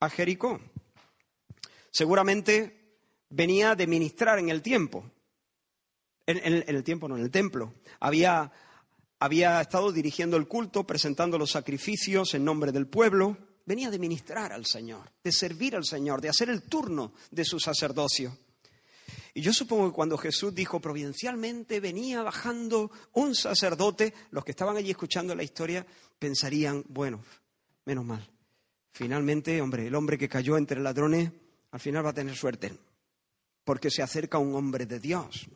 [0.00, 0.60] a Jericó.
[1.90, 2.98] Seguramente
[3.30, 5.10] venía de ministrar en el tiempo.
[6.26, 7.72] En, el tiempo, no, en el templo.
[8.00, 8.52] Había,
[9.18, 13.38] había estado dirigiendo el culto, presentando los sacrificios en nombre del pueblo.
[13.64, 17.58] Venía de ministrar al Señor, de servir al Señor, de hacer el turno de su
[17.58, 18.36] sacerdocio.
[19.36, 24.78] Y yo supongo que cuando Jesús dijo providencialmente venía bajando un sacerdote, los que estaban
[24.78, 25.86] allí escuchando la historia
[26.18, 27.22] pensarían, bueno,
[27.84, 28.26] menos mal.
[28.92, 31.30] Finalmente, hombre, el hombre que cayó entre ladrones,
[31.70, 32.78] al final va a tener suerte,
[33.62, 35.46] porque se acerca un hombre de Dios,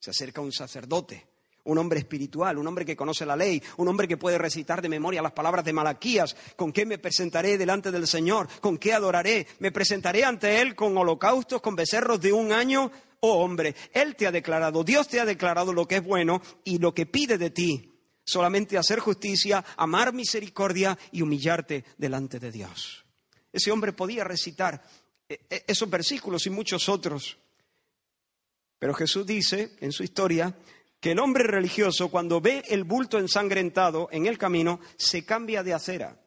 [0.00, 1.26] se acerca un sacerdote,
[1.64, 4.88] un hombre espiritual, un hombre que conoce la ley, un hombre que puede recitar de
[4.88, 9.46] memoria las palabras de Malaquías, con qué me presentaré delante del Señor, con qué adoraré,
[9.58, 14.26] me presentaré ante Él con holocaustos, con becerros de un año, oh hombre, Él te
[14.26, 17.50] ha declarado, Dios te ha declarado lo que es bueno y lo que pide de
[17.50, 23.04] ti, solamente hacer justicia, amar misericordia y humillarte delante de Dios.
[23.52, 24.82] Ese hombre podía recitar
[25.28, 27.38] eh, eh, esos versículos y muchos otros.
[28.78, 30.56] Pero Jesús dice en su historia
[31.00, 35.74] que el hombre religioso cuando ve el bulto ensangrentado en el camino se cambia de
[35.74, 36.20] acera.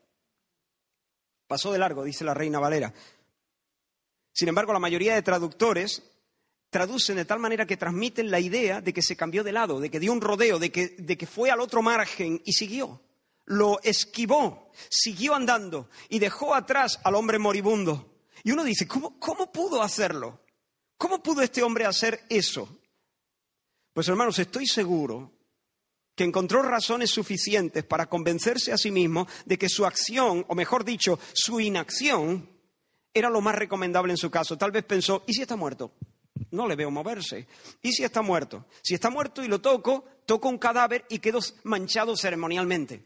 [1.47, 2.93] Pasó de largo, dice la reina Valera.
[4.34, 6.11] Sin embargo, la mayoría de traductores
[6.72, 9.92] traducen de tal manera que transmiten la idea de que se cambió de lado, de
[9.92, 13.02] que dio un rodeo, de que, de que fue al otro margen y siguió.
[13.46, 18.24] Lo esquivó, siguió andando y dejó atrás al hombre moribundo.
[18.44, 20.42] Y uno dice, ¿cómo, cómo pudo hacerlo?
[20.98, 22.80] ¿Cómo pudo este hombre hacer eso?
[23.94, 25.34] Pues hermanos, estoy seguro
[26.16, 30.86] que encontró razones suficientes para convencerse a sí mismo de que su acción, o mejor
[30.86, 32.50] dicho, su inacción,
[33.14, 34.58] era lo más recomendable en su caso.
[34.58, 35.92] Tal vez pensó, ¿y si está muerto?
[36.52, 37.48] No le veo moverse.
[37.82, 38.65] ¿Y si está muerto?
[38.82, 43.04] Si está muerto y lo toco, toco un cadáver y quedo manchado ceremonialmente.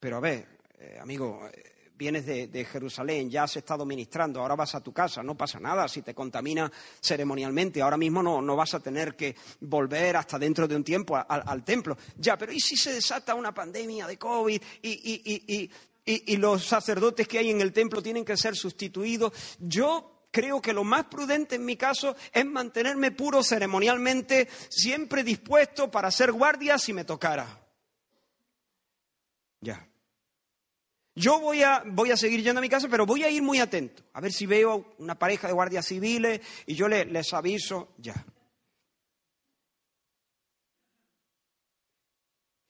[0.00, 4.74] Pero a ver, eh, amigo, eh, vienes de, Jerusalén, ya has estado ministrando, ahora vas
[4.76, 8.74] a tu casa, no pasa nada si te contamina ceremonialmente, ahora mismo no, no vas
[8.74, 11.98] a tener que volver hasta dentro de un tiempo al templo.
[12.16, 15.70] Ya, pero ¿y si se desata una pandemia de COVID y,
[16.04, 19.32] y los sacerdotes que hay en el templo tienen que ser sustituidos?
[19.58, 25.90] Yo creo que lo más prudente en mi caso es mantenerme puro ceremonialmente, siempre dispuesto
[25.90, 27.66] para hacer guardia si me tocara.
[29.60, 29.88] Ya.
[31.14, 33.58] Yo voy a, voy a seguir yendo a mi casa, pero voy a ir muy
[33.58, 38.14] atento, a ver si veo una pareja de guardias civiles y yo les, aviso, ya.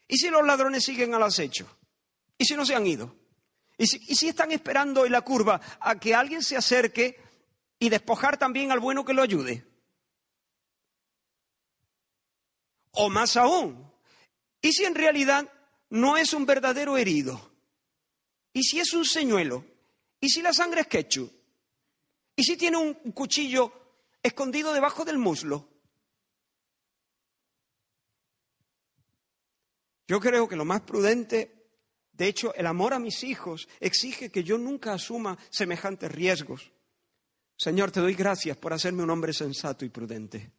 [0.07, 1.69] ¿Y si los ladrones siguen al acecho?
[2.39, 3.15] ¿Y si no se han ido?
[3.77, 7.28] ¿Y si, ¿Y si están esperando en la curva a que alguien se acerque
[7.79, 9.65] y despojar también al bueno que lo ayude.
[12.93, 13.93] O más aún,
[14.61, 15.53] ¿y si en realidad
[15.91, 17.53] no es un verdadero herido?
[18.53, 19.65] ¿Y si es un señuelo?
[20.21, 21.33] ¿Y si la sangre es ketchup?
[22.35, 23.73] ¿Y si tiene un cuchillo
[24.23, 25.69] escondido debajo del muslo?
[30.09, 31.69] Yo creo que lo más prudente,
[32.13, 36.73] de hecho, el amor a mis hijos exige que yo nunca asuma semejantes riesgos.
[37.59, 40.53] Señor, te doy gracias por hacerme un hombre sensato y prudente.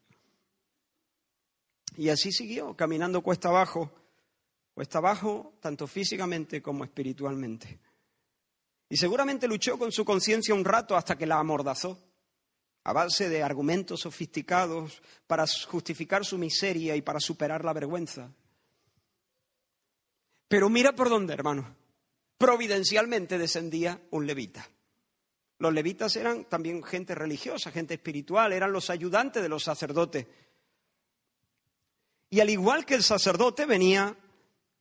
[1.95, 3.89] Y así siguió, caminando cuesta abajo,
[4.73, 7.79] cuesta abajo, tanto físicamente como espiritualmente.
[8.89, 11.97] Y seguramente luchó con su conciencia un rato hasta que la amordazó,
[12.83, 18.29] a base de argumentos sofisticados para justificar su miseria y para superar la vergüenza.
[20.49, 21.77] Pero mira por dónde, hermano.
[22.37, 24.67] Providencialmente descendía un levita.
[25.59, 30.25] Los levitas eran también gente religiosa, gente espiritual, eran los ayudantes de los sacerdotes.
[32.29, 34.15] Y al igual que el sacerdote venía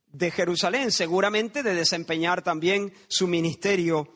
[0.07, 4.09] de Jerusalén, seguramente de desempeñar también su ministerio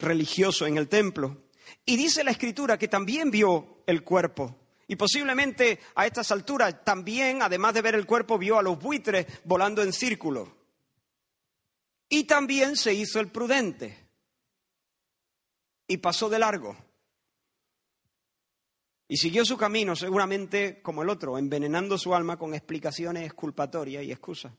[0.00, 1.44] religioso en el templo.
[1.86, 4.56] Y dice la escritura que también vio el cuerpo.
[4.88, 9.26] Y posiblemente a estas alturas también, además de ver el cuerpo, vio a los buitres
[9.44, 10.56] volando en círculo.
[12.08, 14.09] Y también se hizo el prudente.
[15.90, 16.76] Y pasó de largo.
[19.08, 24.12] Y siguió su camino, seguramente como el otro, envenenando su alma con explicaciones exculpatorias y
[24.12, 24.52] excusas.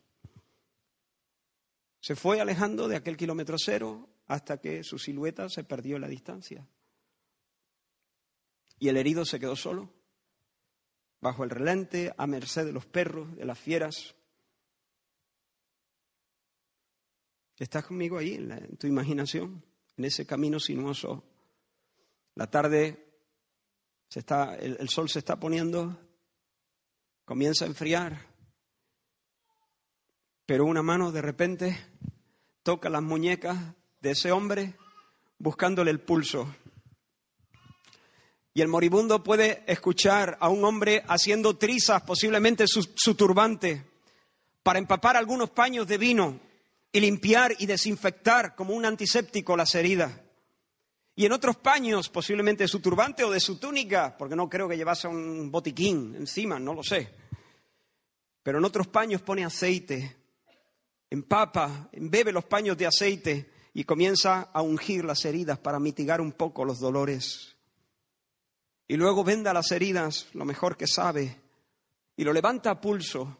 [2.02, 6.10] Se fue alejando de aquel kilómetro cero hasta que su silueta se perdió en la
[6.10, 6.67] distancia.
[8.78, 9.89] Y el herido se quedó solo,
[11.22, 14.15] bajo el relente, a merced de los perros, de las fieras.
[17.58, 19.63] ¿Estás conmigo ahí, en, tu imaginación,
[20.02, 21.24] en ese camino sinuoso?
[22.34, 23.06] La tarde,
[24.10, 25.96] se está, el sol se está poniendo,
[27.24, 28.26] comienza a enfriar,
[30.48, 31.78] pero una mano de repente
[32.64, 33.60] toca las muñecas
[34.00, 34.76] de ese hombre
[35.38, 36.52] buscándole el pulso.
[38.56, 43.86] Y el moribundo puede escuchar a un hombre haciendo trizas, posiblemente su, su, turbante,
[44.64, 46.51] para empapar algunos paños de vino
[46.91, 50.12] y limpiar y desinfectar como un antiséptico las heridas.
[51.15, 54.67] Y en otros paños, posiblemente de su turbante o de su túnica, porque no creo
[54.67, 57.13] que llevase un botiquín encima, no lo sé.
[58.43, 60.21] Pero en otros paños pone aceite
[61.12, 66.32] empapa, embebe los paños de aceite y comienza a ungir las heridas para mitigar un
[66.32, 67.58] poco los dolores.
[68.88, 71.39] Y luego venda las heridas lo mejor que sabe
[72.15, 73.38] y lo levanta a pulso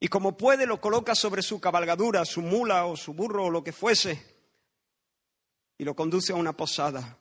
[0.00, 3.62] y como puede lo coloca sobre su cabalgadura, su mula o su burro o lo
[3.62, 4.40] que fuese
[5.76, 7.18] y lo conduce a una posada.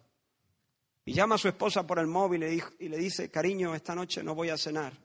[1.04, 2.44] Y llama a su esposa por el móvil
[2.80, 4.98] y le dice, cariño, esta noche no voy a cenar.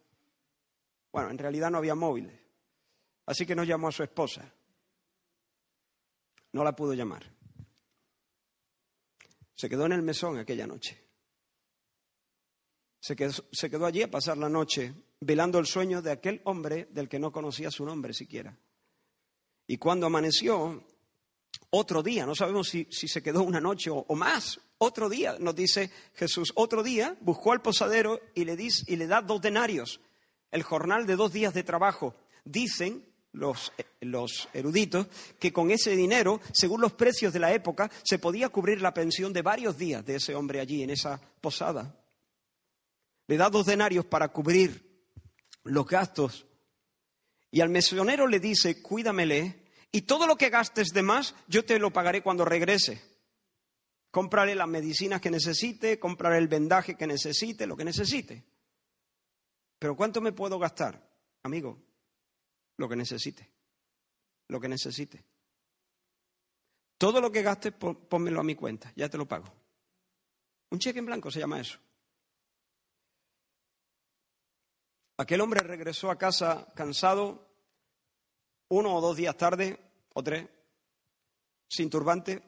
[1.10, 2.38] Bueno, en realidad no había móviles.
[3.26, 4.52] Así que no llamó a su esposa.
[6.52, 7.24] No la pudo llamar.
[9.54, 11.00] Se quedó en el mesón aquella noche.
[13.00, 16.88] Se quedó, se quedó, allí a pasar la noche velando el sueño de aquel hombre
[16.90, 18.56] del que no conocía su nombre siquiera.
[19.66, 20.84] Y cuando amaneció,
[21.70, 25.90] otro día, no sabemos si, se quedó una noche o, más, otro día, nos dice
[26.14, 30.00] Jesús, otro día buscó al posadero y le, dice, y le da dos denarios,
[30.50, 32.14] el jornal de dos días de trabajo.
[32.44, 35.06] Dicen los, los, eruditos
[35.38, 39.32] que con ese dinero, según los precios de la época, se podía cubrir la pensión
[39.32, 41.98] de varios días de ese hombre allí, en esa posada.
[43.26, 44.83] Le da dos denarios para cubrir
[45.64, 46.46] los gastos.
[47.50, 51.78] Y al mesonero le dice, cuídamele, y todo lo que gastes de más, yo te
[51.78, 53.00] lo pagaré cuando regrese.
[54.10, 58.44] Compraré las medicinas que necesite, compraré el vendaje que necesite, lo que necesite.
[59.78, 61.10] Pero ¿cuánto me puedo gastar?
[61.42, 61.78] Amigo,
[62.76, 63.50] lo que necesite.
[64.48, 65.24] Lo que necesite.
[66.98, 69.52] Todo lo que gastes, pónmelo a mi cuenta, ya te lo pago.
[70.70, 71.78] Un cheque en blanco se llama eso.
[75.16, 77.48] Aquel hombre regresó a casa cansado,
[78.68, 79.78] uno o dos días tarde,
[80.14, 80.48] o tres,
[81.68, 82.42] sin turbante,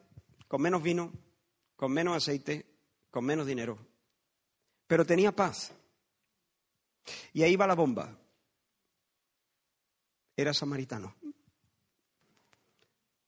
[0.47, 1.11] con menos vino,
[1.75, 2.65] con menos aceite,
[3.09, 3.77] con menos dinero.
[4.87, 5.73] Pero tenía paz.
[7.33, 8.17] Y ahí va la bomba
[10.37, 11.15] era samaritano.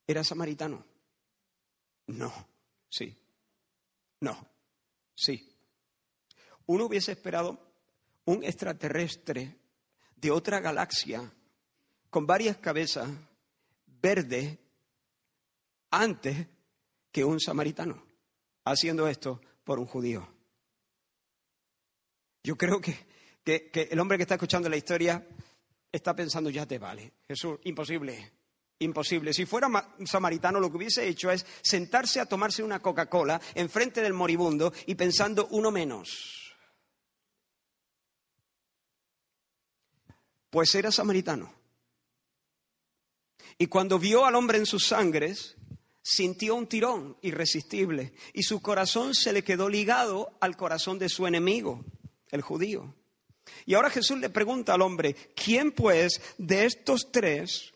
[0.06, 0.86] ¿Era samaritano?
[2.08, 2.32] No,
[2.88, 3.18] sí.
[4.22, 4.48] No,
[5.16, 5.56] sí.
[6.68, 7.69] Uno hubiese esperado
[8.26, 9.56] un extraterrestre
[10.16, 11.32] de otra galaxia
[12.10, 13.10] con varias cabezas
[14.02, 14.58] verdes
[15.92, 16.48] antes
[17.12, 18.04] que un samaritano,
[18.66, 20.28] haciendo esto por un judío.
[22.44, 22.98] Yo creo que,
[23.44, 25.26] que, que el hombre que está escuchando la historia
[25.92, 27.14] está pensando, ya te vale.
[27.28, 28.32] Jesús, imposible,
[28.80, 29.34] imposible.
[29.34, 29.70] Si fuera
[30.06, 34.96] samaritano, lo que hubiese hecho es sentarse a tomarse una Coca-Cola enfrente del moribundo y
[34.96, 36.49] pensando uno menos.
[40.50, 41.54] Pues era samaritano.
[43.58, 45.56] Y cuando vio al hombre en sus sangres,
[46.02, 51.28] sintió un tirón irresistible y su corazón se le quedó ligado al corazón de su
[51.28, 51.84] enemigo,
[52.32, 52.96] el judío.
[53.66, 57.74] Y ahora Jesús le pregunta al hombre, ¿quién pues de estos tres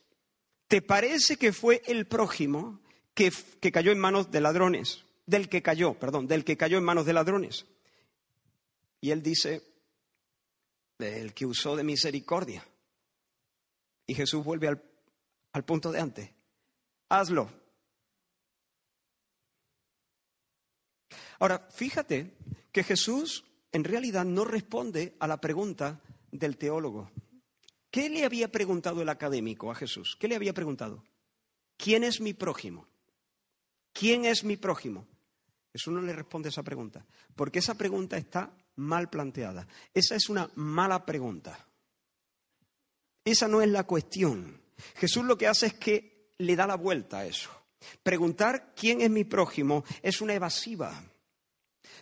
[0.68, 2.82] te parece que fue el prójimo
[3.14, 5.04] que, que cayó en manos de ladrones?
[5.26, 7.66] Del que cayó, perdón, del que cayó en manos de ladrones.
[9.02, 9.62] Y él dice,
[11.12, 12.66] del que usó de misericordia.
[14.06, 14.84] Y Jesús vuelve al,
[15.52, 16.30] al punto de antes.
[17.10, 17.50] Hazlo.
[21.40, 22.36] Ahora, fíjate
[22.72, 26.02] que Jesús en realidad no responde a la pregunta
[26.32, 27.12] del teólogo.
[27.92, 30.18] ¿Qué le había preguntado el académico a Jesús?
[30.20, 31.04] ¿Qué le había preguntado?
[31.78, 32.88] ¿Quién es mi prójimo?
[33.92, 35.08] ¿Quién es mi prójimo?
[35.72, 39.68] Jesús no le responde esa pregunta, porque esa pregunta está mal planteada.
[39.94, 41.68] Esa es una mala pregunta.
[43.26, 44.62] Esa no es la cuestión.
[44.96, 47.50] Jesús lo que hace es que le da la vuelta a eso.
[48.02, 51.04] Preguntar quién es mi prójimo es una evasiva.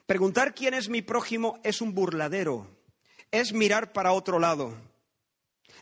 [0.06, 2.68] Preguntar quién es mi prójimo es un burladero,
[3.32, 4.74] es mirar para otro lado.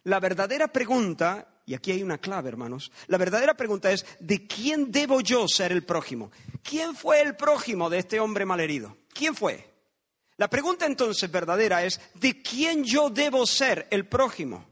[0.03, 4.91] La verdadera pregunta, y aquí hay una clave, hermanos, la verdadera pregunta es, ¿de quién
[4.91, 6.31] debo yo ser el prójimo?
[6.63, 8.97] ¿Quién fue el prójimo de este hombre malherido?
[9.13, 9.68] ¿Quién fue?
[10.39, 14.65] La pregunta entonces verdadera es, ¿de quién yo debo ser el prójimo?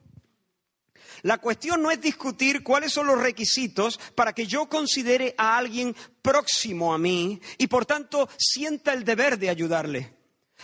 [1.23, 5.93] La cuestión no es discutir cuáles son los requisitos para que yo considere a alguien
[6.21, 10.13] próximo a mí y por tanto sienta el deber de ayudarle.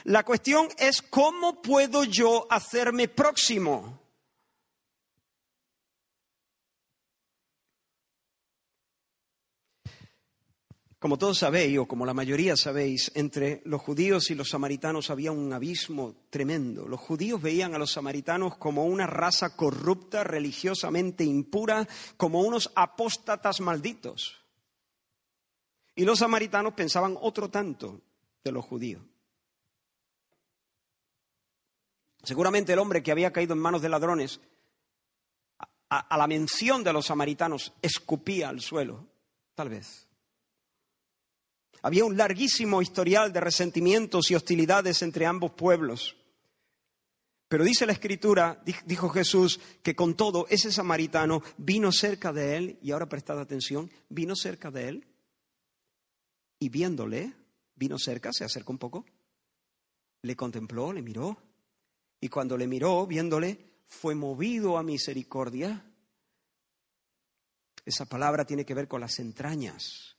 [0.06, 4.03] La cuestión es cómo puedo yo hacerme próximo.
[11.04, 15.34] Como todos sabéis, o como la mayoría sabéis, entre los judíos y los samaritanos había
[15.34, 16.88] un abismo tremendo.
[16.88, 21.86] Los judíos veían a los samaritanos como una raza corrupta, religiosamente impura,
[22.16, 24.40] como unos apóstatas malditos.
[25.94, 28.00] Y los samaritanos pensaban otro tanto
[28.42, 29.04] de los judíos.
[32.24, 34.40] Seguramente el hombre que había caído en manos de ladrones,
[35.90, 39.06] a, la mención de los samaritanos, escupía al suelo,
[39.54, 40.03] tal vez.
[41.84, 46.16] Había un larguísimo historial de resentimientos y hostilidades entre ambos pueblos.
[47.50, 52.80] Pero dice la escritura, dijo Jesús, que con todo ese samaritano vino cerca de él,
[52.82, 55.08] y ahora prestad atención, vino cerca de él,
[56.58, 57.34] y viéndole,
[57.76, 59.06] vino cerca, se acercó un poco,
[60.22, 61.38] le contempló, le miró,
[62.22, 65.86] y cuando le miró, viéndole, fue movido a misericordia.
[67.86, 70.14] Esa palabra tiene que ver con las entrañas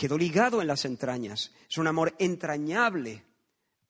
[0.00, 1.52] quedó ligado en las entrañas.
[1.68, 3.22] Es un amor entrañable,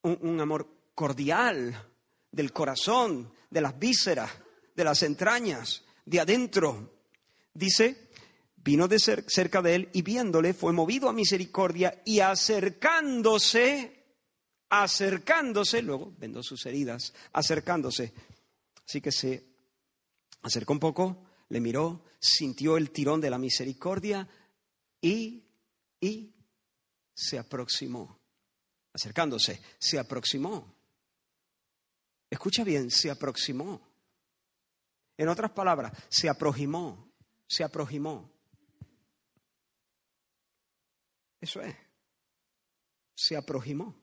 [0.03, 1.89] un, amor cordial
[2.33, 4.29] del corazón, de las vísceras,
[4.75, 7.01] de las entrañas, de adentro.
[7.55, 8.11] Dice,
[8.57, 14.03] vino de cerca de él y viéndole fue movido a misericordia y acercándose,
[14.69, 18.13] acercándose, luego vendó sus heridas, acercándose.
[18.85, 19.45] Así que se
[20.43, 24.29] acercó un poco, le miró, sintió el tirón de la misericordia
[25.01, 25.45] y
[26.01, 26.35] y
[27.15, 28.19] se aproximó.
[28.93, 30.75] Acercándose, se aproximó.
[32.29, 33.81] Escucha bien, se aproximó.
[35.17, 37.13] En otras palabras, se aproximó,
[37.47, 38.33] se aproximó.
[41.41, 41.77] Eso es.
[43.15, 43.95] Se aproximó.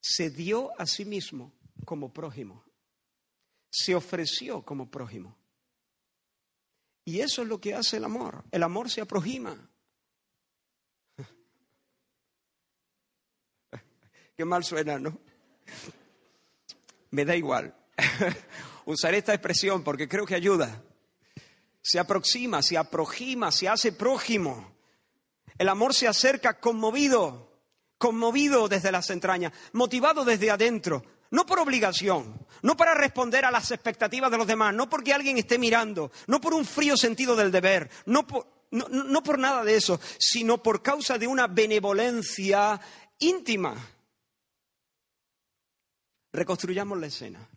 [0.00, 1.52] Se dio a sí mismo
[1.84, 2.64] como prójimo.
[3.70, 5.36] Se ofreció como prójimo.
[7.04, 8.44] Y eso es lo que hace el amor.
[8.50, 9.67] El amor se aproxima.
[14.38, 15.18] Qué mal suena, ¿no?
[17.10, 17.74] Me da igual.
[18.84, 20.80] Usaré esta expresión porque creo que ayuda.
[21.82, 24.76] Se aproxima, se aproxima, se hace prójimo.
[25.58, 27.50] El amor se acerca conmovido,
[27.98, 33.72] conmovido desde las entrañas, motivado desde adentro, no por obligación, no para responder a las
[33.72, 37.50] expectativas de los demás, no porque alguien esté mirando, no por un frío sentido del
[37.50, 42.80] deber, no por, no por nada de eso, sino por causa de una benevolencia
[43.18, 43.97] íntima
[46.38, 47.50] Reconstruyamos la escena.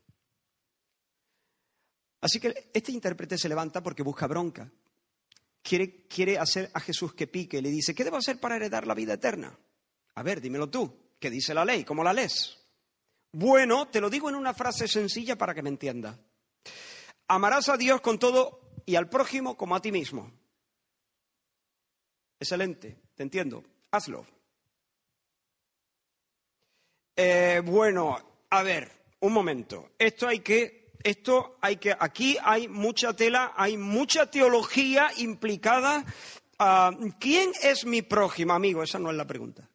[2.20, 4.72] Así que este intérprete se levanta porque busca bronca.
[5.62, 7.62] Quiere, quiere hacer a Jesús que pique.
[7.62, 9.56] Le dice, ¿qué debo hacer para heredar la vida eterna?
[10.16, 11.12] A ver, dímelo tú.
[11.20, 11.84] ¿Qué dice la ley?
[11.84, 12.58] ¿Cómo la lees?
[13.34, 16.18] Bueno, te lo digo en una frase sencilla para que me entiendas.
[17.28, 20.32] Amarás a Dios con todo y al prójimo como a ti mismo.
[22.40, 23.64] Excelente, te entiendo.
[23.92, 24.26] Hazlo.
[27.16, 28.92] Eh, bueno, a ver,
[29.22, 29.92] un momento.
[29.98, 36.06] Esto hay que, esto hay que, aquí hay mucha tela, hay mucha teología implicada.
[36.60, 38.84] Ah, ¿Quién es mi prójimo, amigo?
[38.84, 39.68] Esa no es la pregunta.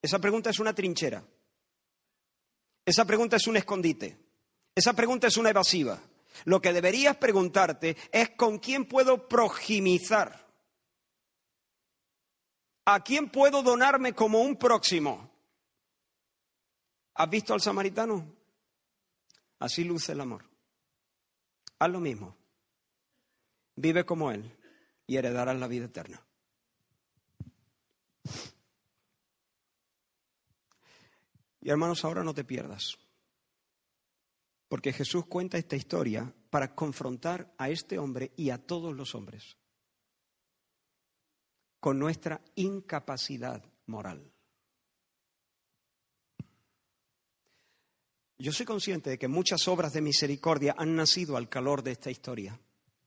[0.00, 1.24] Esa pregunta es una trinchera.
[2.84, 4.16] Esa pregunta es un escondite.
[4.72, 6.00] Esa pregunta es una evasiva.
[6.44, 10.46] Lo que deberías preguntarte es con quién puedo projimizar.
[12.84, 15.25] ¿A quién puedo donarme como un próximo?
[17.18, 18.34] ¿Has visto al samaritano?
[19.58, 20.44] Así luce el amor.
[21.78, 22.36] Haz lo mismo.
[23.74, 24.54] Vive como Él
[25.06, 26.22] y heredarás la vida eterna.
[31.60, 32.96] Y hermanos, ahora no te pierdas.
[34.68, 39.56] Porque Jesús cuenta esta historia para confrontar a este hombre y a todos los hombres
[41.80, 44.35] con nuestra incapacidad moral.
[48.38, 52.10] Yo soy consciente de que muchas obras de misericordia han nacido al calor de esta
[52.10, 52.58] historia.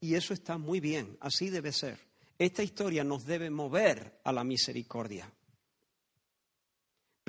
[0.01, 1.99] Y eso está muy bien, así debe ser.
[2.37, 5.31] Esta historia nos debe mover a la misericordia.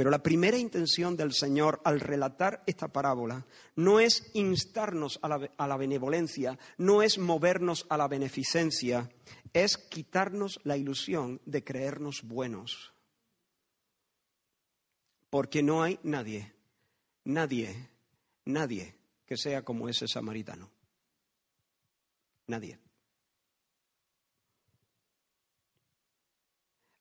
[0.01, 3.44] Pero la primera intención del Señor al relatar esta parábola
[3.76, 9.11] no es instarnos a la, benevolencia, no es movernos a la beneficencia,
[9.53, 12.94] es quitarnos la ilusión de creernos buenos.
[15.28, 16.55] Porque no hay nadie,
[17.33, 17.89] nadie,
[18.45, 18.95] nadie
[19.26, 20.70] que sea como ese samaritano.
[22.47, 22.78] Nadie.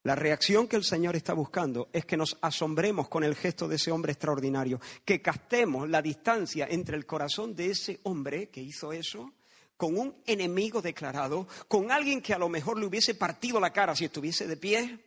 [0.04, 3.76] La reacción que el Señor está buscando es que nos asombremos con el gesto de
[3.76, 8.94] ese hombre extraordinario, que castemos la distancia entre el corazón de ese hombre que hizo
[8.94, 9.34] eso
[9.76, 13.96] con un enemigo declarado, con alguien que a lo mejor le hubiese partido la cara
[13.96, 15.00] si estuviese de pie.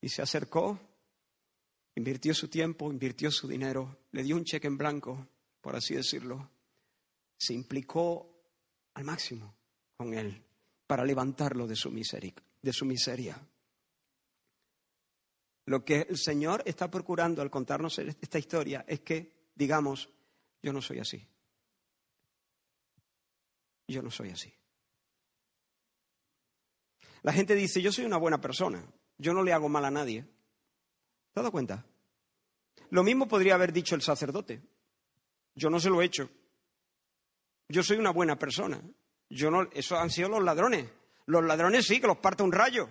[0.00, 0.78] Y se acercó,
[1.98, 5.28] invirtió su tiempo, invirtió su dinero, le dio un cheque en blanco,
[5.60, 6.50] por así decirlo.
[7.36, 8.42] Se implicó
[8.94, 9.54] al máximo
[9.96, 10.42] con él
[10.86, 12.34] para levantarlo de su miseria.
[12.62, 13.38] De su miseria.
[15.66, 20.08] Lo que el Señor está procurando al contarnos esta historia es que digamos,
[20.62, 21.26] yo no soy así.
[23.88, 24.52] Yo no soy así.
[27.22, 28.84] La gente dice, yo soy una buena persona,
[29.18, 30.24] yo no le hago mal a nadie.
[31.38, 31.86] ¿Te has dado cuenta?
[32.90, 34.60] Lo mismo podría haber dicho el sacerdote.
[35.54, 36.28] Yo no se lo he hecho.
[37.68, 38.82] Yo soy una buena persona.
[39.30, 40.90] Yo no, esos han sido los ladrones.
[41.26, 42.88] Los ladrones sí, que los parte un rayo.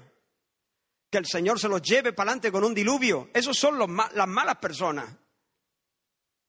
[1.09, 3.29] Que el Señor se los lleve para adelante con un diluvio.
[3.33, 5.13] Esos son los, las malas personas.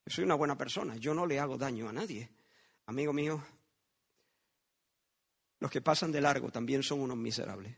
[0.06, 0.94] Yo soy una buena persona.
[0.98, 2.30] Yo no le hago daño a nadie.
[2.86, 3.44] Amigo mío,
[5.58, 7.76] los que pasan de largo también son unos miserables.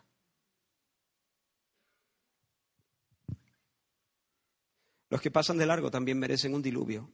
[5.11, 7.11] Los que pasan de largo también merecen un diluvio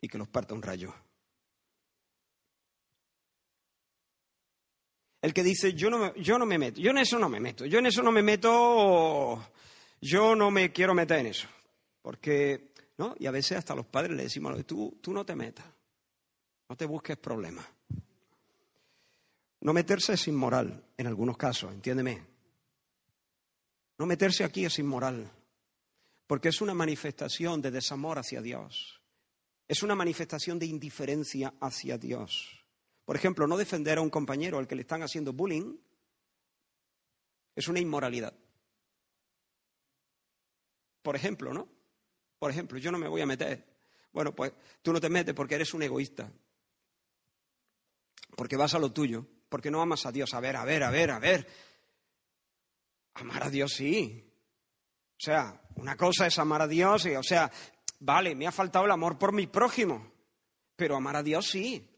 [0.00, 0.92] y que los parta un rayo.
[5.22, 7.40] El que dice, yo no, me, yo no me meto, yo en eso no me
[7.40, 9.50] meto, yo en eso no me meto,
[10.00, 11.48] yo no me quiero meter en eso.
[12.02, 13.14] Porque, ¿no?
[13.18, 15.66] Y a veces hasta los padres le decimos, tú, tú no te metas,
[16.68, 17.66] no te busques problemas.
[19.60, 22.22] No meterse es inmoral, en algunos casos, entiéndeme.
[23.98, 25.28] No meterse aquí es inmoral,
[26.26, 29.00] porque es una manifestación de desamor hacia Dios.
[29.68, 32.64] Es una manifestación de indiferencia hacia Dios.
[33.04, 35.76] Por ejemplo, no defender a un compañero al que le están haciendo bullying
[37.54, 38.34] es una inmoralidad.
[41.02, 41.68] Por ejemplo, ¿no?
[42.38, 43.64] Por ejemplo, yo no me voy a meter.
[44.12, 44.52] Bueno, pues
[44.82, 46.30] tú no te metes porque eres un egoísta.
[48.36, 49.26] Porque vas a lo tuyo.
[49.48, 50.34] Porque no amas a Dios.
[50.34, 51.46] A ver, a ver, a ver, a ver.
[53.14, 54.25] Amar a Dios sí.
[55.16, 57.50] O sea, una cosa es amar a Dios y, o sea,
[58.00, 60.12] vale, me ha faltado el amor por mi prójimo.
[60.76, 61.88] Pero amar a Dios sí.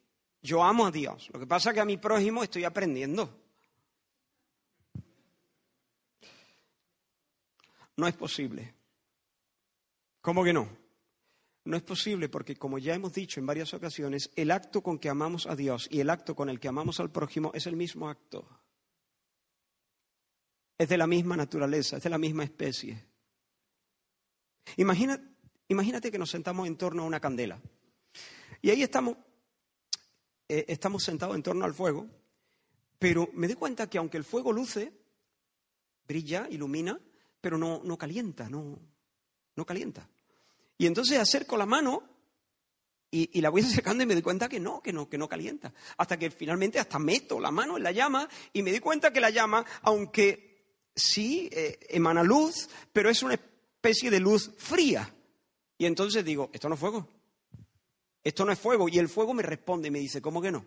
[0.40, 1.28] Yo amo a Dios.
[1.32, 3.36] Lo que pasa es que a mi prójimo estoy aprendiendo.
[7.96, 8.74] No es posible.
[10.20, 10.68] ¿Cómo que no?
[11.64, 15.08] No es posible porque, como ya hemos dicho en varias ocasiones, el acto con que
[15.08, 18.08] amamos a Dios y el acto con el que amamos al prójimo es el mismo
[18.08, 18.48] acto.
[20.78, 23.07] Es de la misma naturaleza, es de la misma especie.
[24.76, 27.60] Imagínate que nos sentamos en torno a una candela.
[28.60, 29.16] Y ahí estamos
[30.50, 32.08] eh, estamos sentados en torno al fuego,
[32.98, 34.92] pero me doy cuenta que aunque el fuego luce,
[36.06, 36.98] brilla, ilumina,
[37.38, 38.78] pero no, no calienta, no,
[39.54, 40.08] no calienta.
[40.78, 42.02] Y entonces acerco la mano
[43.10, 45.72] Y, la voy acercando y me doy cuenta que no, que no, que no calienta.
[45.98, 49.20] Hasta que finalmente hasta meto la mano en la llama y me di cuenta que
[49.20, 53.34] la llama, aunque sí eh, emana luz, pero es una
[53.78, 55.14] especie de luz fría.
[55.78, 57.08] Y entonces digo, esto no es fuego.
[58.24, 58.88] Esto no es fuego.
[58.88, 60.66] Y el fuego me responde y me dice, ¿cómo que no?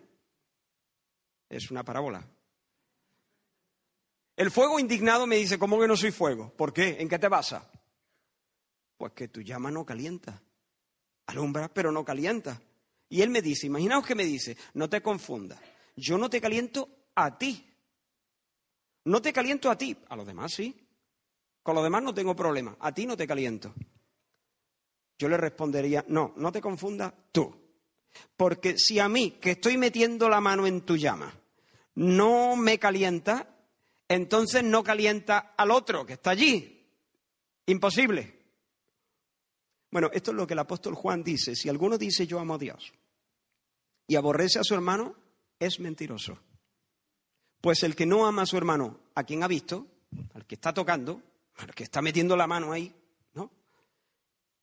[1.50, 2.26] Es una parábola.
[4.34, 6.54] El fuego indignado me dice, ¿cómo que no soy fuego?
[6.56, 6.96] ¿Por qué?
[7.00, 7.70] ¿En qué te basa?
[8.96, 10.42] Pues que tu llama no calienta.
[11.26, 12.62] Alumbra, pero no calienta.
[13.10, 15.60] Y él me dice, imaginaos que me dice, no te confundas,
[15.96, 17.68] yo no te caliento a ti.
[19.04, 20.81] No te caliento a ti, a los demás sí.
[21.62, 23.74] Con los demás no tengo problema, a ti no te caliento.
[25.18, 27.54] Yo le respondería, no, no te confundas tú.
[28.36, 31.32] Porque si a mí, que estoy metiendo la mano en tu llama,
[31.94, 33.48] no me calienta,
[34.08, 36.86] entonces no calienta al otro que está allí.
[37.66, 38.40] Imposible.
[39.90, 41.54] Bueno, esto es lo que el apóstol Juan dice.
[41.54, 42.92] Si alguno dice yo amo a Dios
[44.06, 45.14] y aborrece a su hermano,
[45.58, 46.38] es mentiroso.
[47.60, 49.86] Pues el que no ama a su hermano, a quien ha visto,
[50.34, 51.22] al que está tocando,
[51.74, 52.94] que está metiendo la mano ahí,
[53.34, 53.50] ¿no?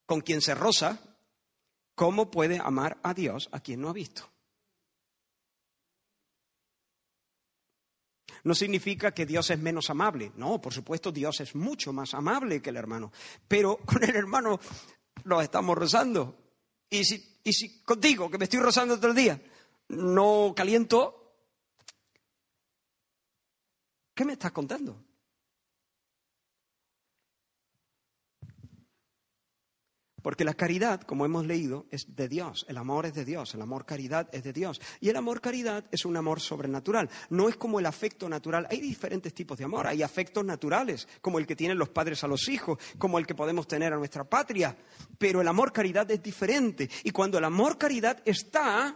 [0.05, 0.99] Con quien se roza,
[1.95, 4.29] ¿cómo puede amar a Dios a quien no ha visto?
[8.43, 10.31] No significa que Dios es menos amable.
[10.35, 13.11] No, por supuesto, Dios es mucho más amable que el hermano.
[13.47, 14.59] Pero con el hermano
[15.25, 16.37] nos estamos rozando.
[16.89, 19.41] Y si, y si contigo, que me estoy rozando todo el día,
[19.89, 21.35] no caliento,
[24.13, 25.03] ¿qué me estás contando?
[30.29, 32.63] Porque la caridad, como hemos leído, es de Dios.
[32.69, 33.55] El amor es de Dios.
[33.55, 34.79] El amor caridad es de Dios.
[34.99, 37.09] Y el amor caridad es un amor sobrenatural.
[37.31, 38.67] No es como el afecto natural.
[38.69, 39.87] Hay diferentes tipos de amor.
[39.87, 43.33] Hay afectos naturales, como el que tienen los padres a los hijos, como el que
[43.33, 44.77] podemos tener a nuestra patria.
[45.17, 46.87] Pero el amor caridad es diferente.
[47.03, 48.95] Y cuando el amor caridad está,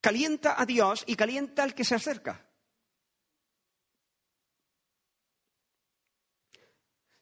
[0.00, 2.44] calienta a Dios y calienta al que se acerca.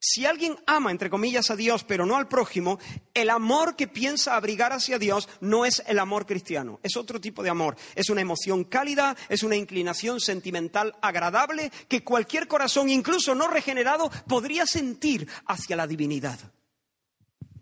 [0.04, 2.80] Si alguien ama, entre comillas, a Dios, pero no al prójimo,
[3.14, 7.40] el amor que piensa abrigar hacia Dios no es el amor cristiano, es otro tipo
[7.44, 7.76] de amor.
[7.94, 14.10] Es una emoción cálida, es una inclinación sentimental agradable que cualquier corazón, incluso no regenerado,
[14.26, 16.40] podría sentir hacia la divinidad.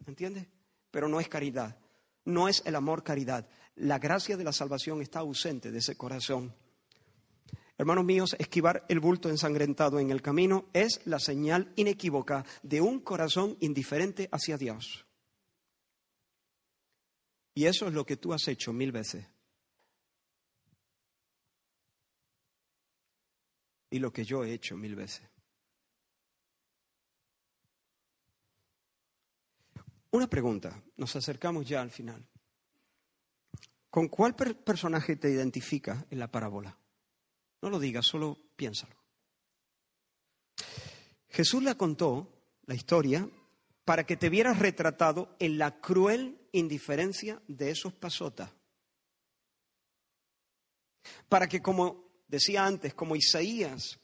[0.06, 0.48] ¿Entiende?
[0.90, 1.76] Pero no es caridad,
[2.24, 3.46] no es el amor caridad.
[3.74, 6.54] La gracia de la salvación está ausente de ese corazón.
[7.80, 13.00] Hermanos míos, esquivar el bulto ensangrentado en el camino es la señal inequívoca de un
[13.00, 15.06] corazón indiferente hacia Dios.
[17.54, 19.26] Y eso es lo que tú has hecho mil veces.
[23.88, 25.26] Y lo que yo he hecho mil veces.
[30.10, 32.28] Una pregunta, nos acercamos ya al final.
[33.88, 36.79] ¿Con cuál personaje te identifica en la parábola?
[37.62, 38.96] No lo digas, solo piénsalo.
[41.28, 42.28] Jesús le contó
[42.66, 43.28] la historia
[43.84, 48.50] para que te vieras retratado en la cruel indiferencia de esos pasotas.
[51.28, 53.98] Para que, como decía antes, como Isaías,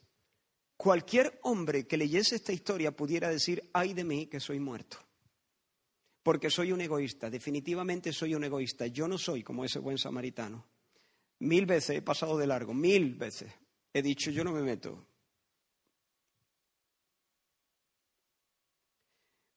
[0.75, 4.97] cualquier hombre que leyese esta historia pudiera decir, ay de mí que soy muerto.
[6.23, 8.87] Porque soy un egoísta, definitivamente soy un egoísta.
[8.87, 10.65] Yo no soy como ese buen samaritano.
[11.39, 13.53] Mil veces he pasado de largo, mil veces.
[13.93, 15.05] He dicho, yo no me meto.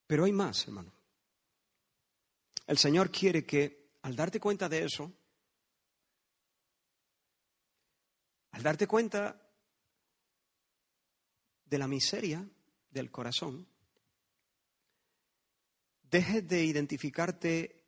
[0.06, 0.92] Pero hay más, hermano.
[2.66, 5.12] El Señor quiere que al darte cuenta de eso,
[8.52, 9.40] al darte cuenta
[11.64, 12.44] de la miseria
[12.90, 13.66] del corazón,
[16.10, 17.84] dejes de identificarte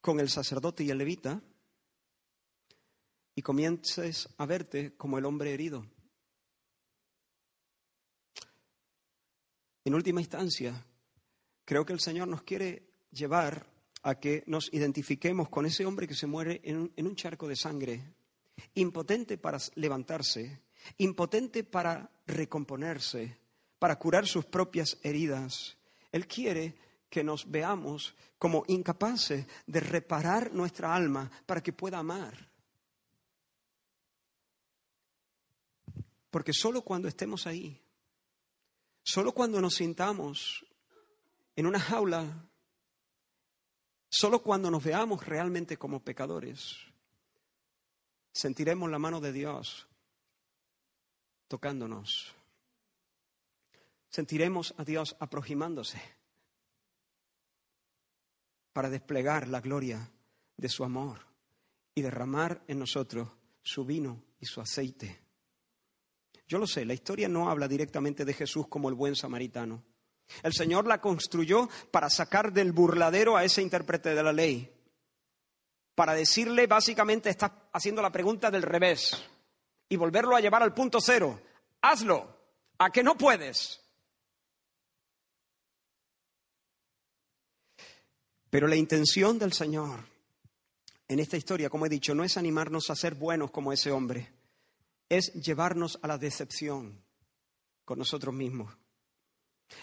[0.00, 1.42] con el sacerdote y el levita
[3.40, 5.86] y comiences a verte como el hombre herido.
[9.82, 10.84] En última instancia,
[11.64, 13.66] creo que el Señor nos quiere llevar
[14.02, 17.48] a que nos identifiquemos con ese hombre que se muere en un, en un charco
[17.48, 18.12] de sangre,
[18.74, 20.60] impotente para levantarse,
[20.98, 23.38] impotente para recomponerse,
[23.78, 25.78] para curar sus propias heridas.
[26.12, 26.74] Él quiere
[27.08, 32.49] que nos veamos como incapaces de reparar nuestra alma para que pueda amar.
[36.30, 37.80] Porque solo cuando estemos ahí,
[39.02, 40.64] solo cuando nos sintamos
[41.56, 42.48] en una jaula,
[44.08, 46.76] solo cuando nos veamos realmente como pecadores,
[48.32, 49.88] sentiremos la mano de Dios
[51.48, 52.32] tocándonos.
[54.08, 56.00] Sentiremos a Dios aproximándose
[58.72, 60.12] para desplegar la gloria
[60.56, 61.26] de su amor
[61.94, 63.28] y derramar en nosotros
[63.62, 65.29] su vino y su aceite.
[66.50, 69.84] Yo lo sé, la historia no habla directamente de Jesús como el buen samaritano.
[70.42, 74.68] El Señor la construyó para sacar del burladero a ese intérprete de la ley,
[75.94, 79.22] para decirle básicamente, está haciendo la pregunta del revés
[79.88, 81.40] y volverlo a llevar al punto cero.
[81.82, 82.36] Hazlo,
[82.78, 83.80] a que no puedes.
[88.50, 90.00] Pero la intención del Señor
[91.06, 94.39] en esta historia, como he dicho, no es animarnos a ser buenos como ese hombre,
[95.10, 97.04] es llevarnos a la decepción
[97.84, 98.74] con nosotros mismos.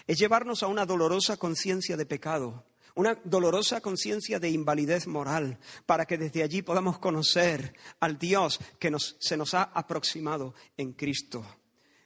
[0.08, 2.66] Es llevarnos a una dolorosa conciencia de pecado,
[2.96, 8.90] una dolorosa conciencia de invalidez moral, para que desde allí podamos conocer al Dios que
[9.20, 11.46] se nos ha aproximado en Cristo.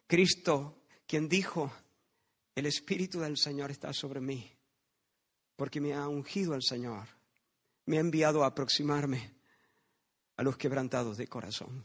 [0.07, 1.73] Cristo, quien dijo,
[2.55, 4.53] el Espíritu del Señor está sobre mí
[5.63, 7.07] porque me ha ungido el Señor,
[7.87, 9.33] me ha enviado a aproximarme
[10.37, 11.85] a los quebrantados de corazón.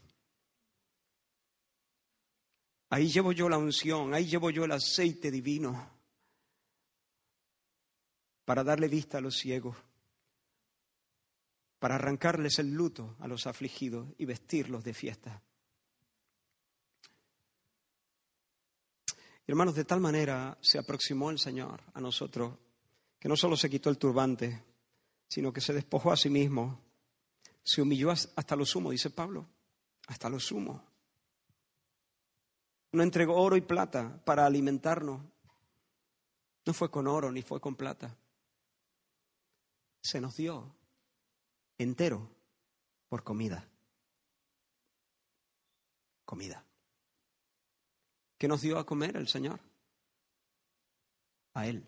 [2.90, 5.98] Ahí llevo yo la unción, ahí llevo yo el aceite divino
[8.44, 9.76] para darle vista a los ciegos,
[11.78, 15.42] para arrancarles el luto a los afligidos y vestirlos de fiesta.
[19.46, 22.58] Hermanos, de tal manera se aproximó el Señor a nosotros
[23.18, 24.64] que no solo se quitó el turbante,
[25.28, 26.80] sino que se despojó a sí mismo,
[27.62, 29.46] se humilló hasta lo sumo, dice Pablo,
[30.06, 30.87] hasta lo sumo.
[32.92, 35.20] No entregó oro y plata para alimentarnos.
[36.64, 38.16] No fue con oro ni fue con plata.
[40.00, 40.74] Se nos dio
[41.76, 42.30] entero
[43.08, 43.68] por comida.
[46.24, 46.64] Comida.
[48.38, 49.60] ¿Qué nos dio a comer el Señor?
[51.54, 51.84] A Él.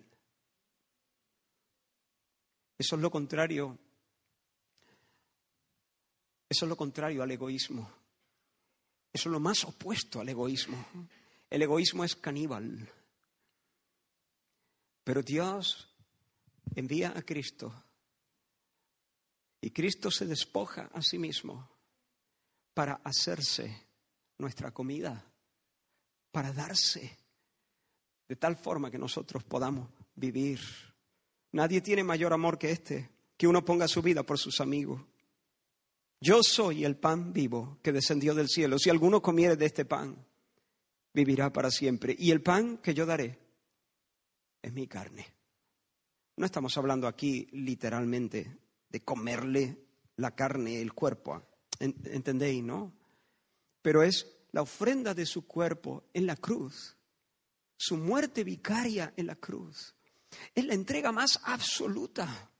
[2.78, 3.78] Eso es lo contrario.
[6.48, 7.99] Eso es lo contrario al egoísmo.
[9.12, 10.84] Eso es lo más opuesto al egoísmo.
[11.48, 12.88] El egoísmo es caníbal.
[15.04, 15.88] Pero Dios
[16.74, 17.84] envía a Cristo
[19.60, 21.68] y Cristo se despoja a sí mismo
[22.72, 23.88] para hacerse
[24.38, 25.24] nuestra comida,
[26.30, 27.18] para darse
[28.28, 30.60] de tal forma que nosotros podamos vivir
[31.52, 35.02] Nadie tiene mayor amor que este, que uno ponga su vida por sus amigos.
[36.20, 38.78] Yo soy el pan vivo que descendió del cielo.
[38.78, 40.26] Si alguno comiere de este pan,
[41.14, 42.14] vivirá para siempre.
[42.18, 43.38] Y el pan que yo daré
[44.62, 45.26] es mi carne.
[46.36, 48.58] No estamos hablando aquí literalmente
[48.88, 49.78] de comerle
[50.16, 51.42] la carne, el cuerpo.
[51.78, 52.92] ¿Entendéis, no?
[53.80, 56.96] Pero es la ofrenda de su cuerpo en la cruz,
[57.76, 59.94] su muerte vicaria en la cruz
[60.54, 62.50] es la entrega más absoluta.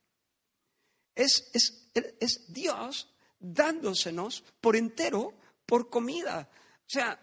[1.14, 5.34] Es, es, Dios dándosenos por entero
[5.66, 6.48] por comida.
[6.52, 7.20] O sea,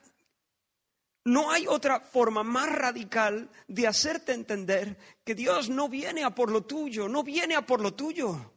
[1.25, 6.51] no hay otra forma más radical de hacerte entender que Dios no viene a por
[6.51, 8.53] lo tuyo, no viene a por lo tuyo.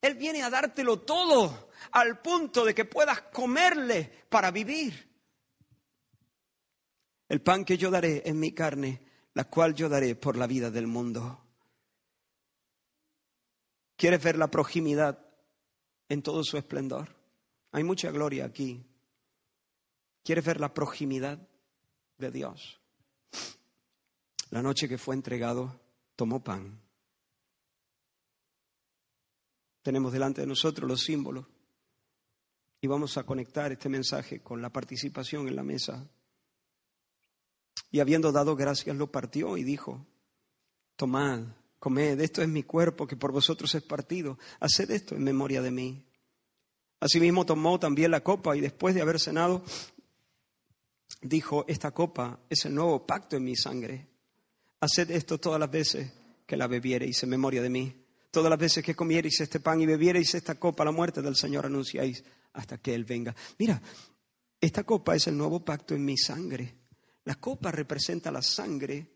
[0.00, 5.10] Él viene a dártelo todo al punto de que puedas comerle para vivir.
[7.28, 10.70] El pan que yo daré en mi carne la cual yo daré por la vida
[10.70, 11.40] del mundo.
[13.96, 15.26] ¿Quieres ver la proximidad
[16.12, 17.08] en todo su esplendor?
[17.70, 18.84] Hay mucha gloria aquí.
[20.22, 21.38] ¿Quieres ver la proximidad
[22.18, 22.78] de Dios?
[24.50, 25.80] La noche que fue entregado,
[26.14, 26.78] tomó pan.
[29.80, 31.46] Tenemos delante de nosotros los símbolos
[32.82, 36.06] y vamos a conectar este mensaje con la participación en la mesa
[37.90, 40.06] y habiendo dado gracias, lo partió y dijo,
[40.96, 41.40] tomad,
[41.82, 45.72] comed, esto es mi cuerpo que por vosotros es partido, haced esto en memoria de
[45.72, 46.06] mí.
[47.00, 49.64] Asimismo tomó también la copa y después de haber cenado,
[51.22, 54.06] dijo, esta copa es el nuevo pacto en mi sangre.
[54.78, 56.12] Haced esto todas las veces
[56.46, 58.06] que la bebiereis en memoria de mí.
[58.30, 61.66] Todas las veces que comiereis este pan y bebiereis esta copa, la muerte del Señor
[61.66, 62.22] anunciáis
[62.52, 63.34] hasta que Él venga.
[63.58, 63.82] Mira,
[64.60, 66.76] esta copa es el nuevo pacto en mi sangre.
[67.24, 69.11] La copa representa la sangre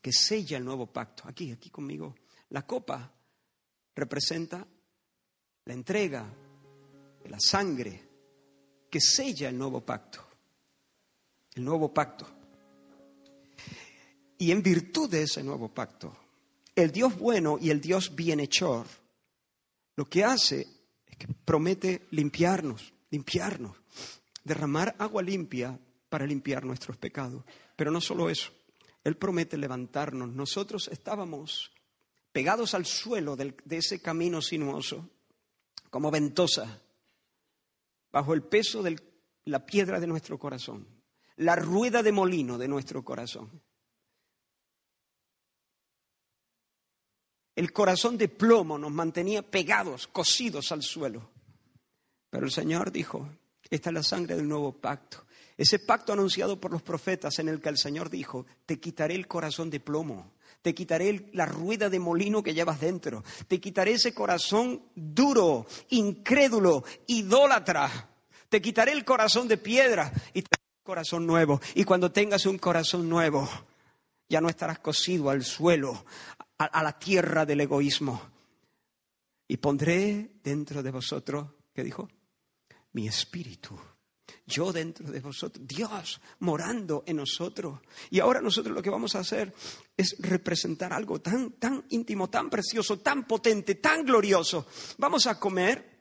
[0.00, 1.24] que sella el nuevo pacto.
[1.26, 2.14] Aquí, aquí conmigo.
[2.50, 3.12] La copa
[3.94, 4.66] representa
[5.64, 6.26] la entrega
[7.22, 8.02] de la sangre
[8.90, 10.26] que sella el nuevo pacto.
[11.54, 12.26] El nuevo pacto.
[14.38, 16.14] Y en virtud de ese nuevo pacto,
[16.74, 18.86] el Dios bueno y el Dios bienhechor
[19.96, 20.66] lo que hace
[21.06, 23.76] es que promete limpiarnos, limpiarnos,
[24.44, 25.78] derramar agua limpia
[26.10, 27.44] para limpiar nuestros pecados.
[27.74, 28.52] Pero no solo eso,
[29.06, 30.30] Él promete levantarnos.
[30.30, 31.70] Nosotros estábamos
[32.32, 35.08] pegados al suelo de ese camino sinuoso,
[35.90, 36.82] como ventosa,
[38.10, 39.00] bajo el peso de
[39.44, 40.88] la piedra de nuestro corazón,
[41.36, 43.62] la rueda de molino de nuestro corazón.
[47.54, 51.30] El corazón de plomo nos mantenía pegados, cosidos al suelo.
[52.28, 53.30] Pero el Señor dijo,
[53.70, 55.25] esta es la sangre del nuevo pacto.
[55.56, 59.26] Ese pacto anunciado por los profetas en el que el Señor dijo, te quitaré el
[59.26, 64.12] corazón de plomo, te quitaré la rueda de molino que llevas dentro, te quitaré ese
[64.12, 68.10] corazón duro, incrédulo, idólatra,
[68.48, 71.60] te quitaré el corazón de piedra y te daré un corazón nuevo.
[71.74, 73.48] Y cuando tengas un corazón nuevo,
[74.28, 76.04] ya no estarás cosido al suelo,
[76.58, 78.20] a, la tierra del egoísmo.
[79.48, 82.08] Y pondré dentro de vosotros, ¿qué dijo?
[82.92, 83.78] Mi espíritu.
[84.46, 87.80] Yo dentro de vosotros, Dios morando en nosotros.
[88.10, 89.52] Y ahora nosotros lo que vamos a hacer
[89.96, 94.66] es representar algo tan, tan íntimo, tan precioso, tan potente, tan glorioso.
[94.98, 95.96] Vamos a comer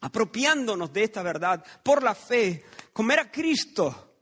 [0.00, 4.14] apropiándonos de esta verdad por la fe, comer a Cristo.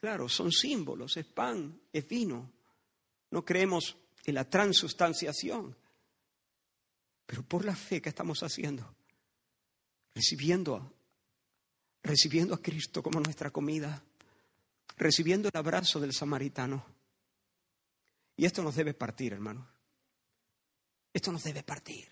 [0.00, 2.52] Claro, son símbolos, es pan, es vino.
[3.30, 5.76] No creemos en la transustanciación.
[7.26, 8.94] Pero por la fe que estamos haciendo,
[10.14, 10.92] recibiendo,
[12.02, 14.02] recibiendo a Cristo como nuestra comida,
[14.96, 16.84] recibiendo el abrazo del samaritano.
[18.36, 19.66] Y esto nos debe partir, hermanos.
[21.12, 22.08] Esto nos debe partir.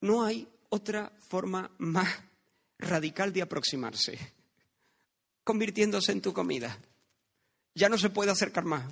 [0.00, 2.08] No hay otra forma más
[2.78, 4.18] radical de aproximarse,
[5.42, 6.78] convirtiéndose en tu comida.
[7.74, 8.90] Ya no se puede acercar más.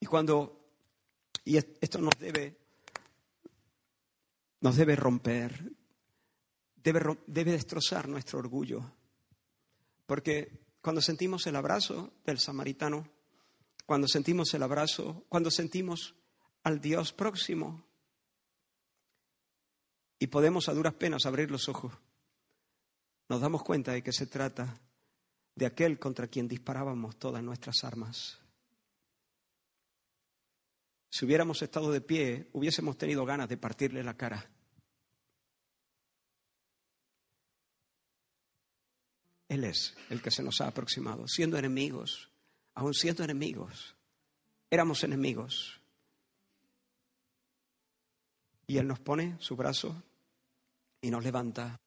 [0.00, 0.66] Y cuando,
[1.44, 2.59] y esto nos debe,
[4.60, 5.72] nos debe romper,
[6.76, 8.92] debe, debe destrozar nuestro orgullo.
[10.06, 13.08] Porque cuando sentimos el abrazo del samaritano,
[13.86, 16.14] cuando sentimos el abrazo, cuando sentimos
[16.62, 17.84] al Dios próximo,
[20.18, 21.92] y podemos a duras penas abrir los ojos,
[23.28, 24.78] nos damos cuenta de que se trata
[25.54, 28.38] de aquel contra quien disparábamos todas nuestras armas.
[31.10, 34.48] Si hubiéramos estado de pie, hubiésemos tenido ganas de partirle la cara.
[39.48, 42.30] Él es el que se nos ha aproximado, siendo enemigos,
[42.74, 43.96] aún siendo enemigos.
[44.70, 45.80] Éramos enemigos.
[48.68, 50.00] Y Él nos pone su brazo
[51.00, 51.80] y nos levanta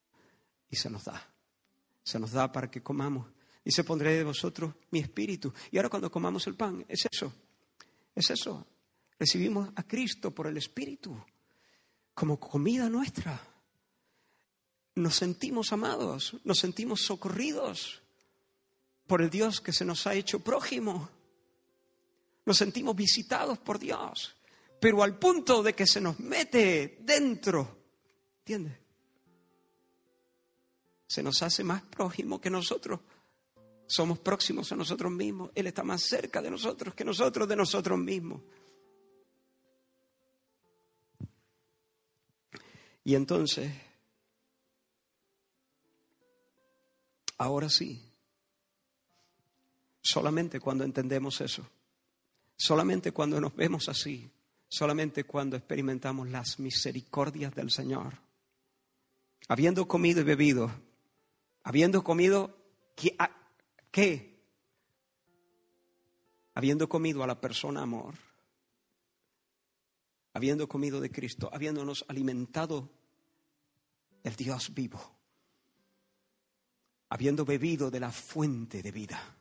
[0.69, 1.26] y se nos da.
[2.03, 3.32] Se nos da para que comamos.
[3.63, 5.53] Y se pondré de vosotros mi espíritu.
[5.71, 7.32] Y ahora cuando comamos el pan, es eso.
[8.13, 8.67] Es eso.
[9.20, 11.16] Recibimos a Cristo por el Espíritu
[12.14, 13.39] como comida nuestra.
[14.95, 18.01] Nos sentimos amados, nos sentimos socorridos
[19.07, 21.09] por el Dios que se nos ha hecho prójimo.
[22.45, 24.36] Nos sentimos visitados por Dios,
[24.80, 27.78] pero al punto de que se nos mete dentro,
[28.39, 28.78] ¿entiendes?
[31.07, 32.99] Se nos hace más prójimo que nosotros.
[33.86, 35.51] Somos próximos a nosotros mismos.
[35.53, 38.41] Él está más cerca de nosotros que nosotros de nosotros mismos.
[43.04, 43.72] Y entonces,
[47.38, 48.01] ahora sí,
[50.01, 51.68] solamente cuando entendemos eso,
[52.56, 54.30] solamente cuando nos vemos así,
[54.70, 58.20] solamente cuando experimentamos las misericordias del Señor,
[59.49, 60.72] habiendo comido y bebido,
[61.64, 62.58] habiendo comido,
[63.91, 64.39] ¿qué?
[66.56, 68.16] Habiendo comido a la persona amor
[70.34, 72.90] habiendo comido de Cristo, habiéndonos alimentado
[74.24, 75.00] del Dios vivo,
[77.10, 79.38] habiendo bebido de la fuente de vida,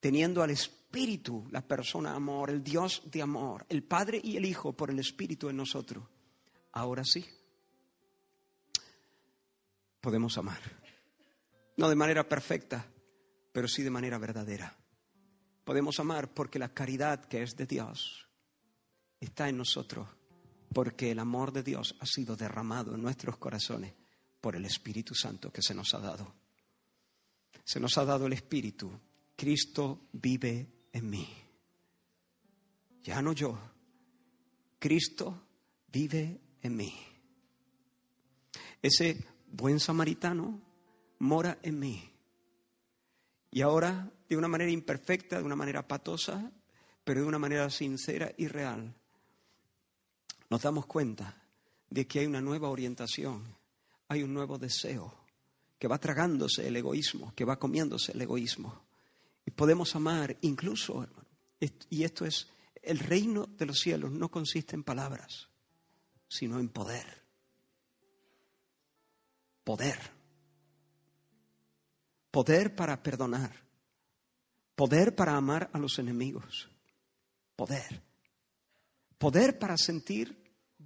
[0.00, 4.72] teniendo al Espíritu, la persona amor, el Dios de amor, el Padre y el Hijo
[4.72, 6.04] por el Espíritu en nosotros,
[6.72, 7.24] ahora sí
[10.00, 10.60] podemos amar.
[11.76, 12.90] No de manera perfecta,
[13.52, 14.76] pero sí de manera verdadera.
[15.64, 18.27] Podemos amar porque la caridad que es de Dios
[19.20, 20.08] está en nosotros
[20.72, 23.94] porque el amor de Dios ha sido derramado en nuestros corazones
[24.40, 26.34] por el Espíritu Santo que se nos ha dado.
[27.64, 28.90] Se nos ha dado el Espíritu.
[29.36, 31.28] Cristo vive en mí.
[33.02, 33.58] Ya no yo.
[34.78, 35.48] Cristo
[35.90, 36.94] vive en mí.
[38.80, 40.60] Ese buen samaritano
[41.18, 42.12] mora en mí.
[43.50, 46.52] Y ahora, de una manera imperfecta, de una manera patosa,
[47.02, 48.94] pero de una manera sincera y real,
[50.50, 51.34] nos damos cuenta
[51.90, 53.44] de que hay una nueva orientación,
[54.08, 55.14] hay un nuevo deseo
[55.78, 58.82] que va tragándose el egoísmo, que va comiéndose el egoísmo.
[59.46, 61.06] Y podemos amar incluso,
[61.90, 62.48] Y esto es,
[62.82, 65.48] el reino de los cielos no consiste en palabras,
[66.28, 67.22] sino en poder.
[69.64, 69.98] Poder.
[72.30, 73.54] Poder para perdonar.
[74.74, 76.68] Poder para amar a los enemigos.
[77.56, 78.02] Poder.
[79.18, 80.37] Poder para sentir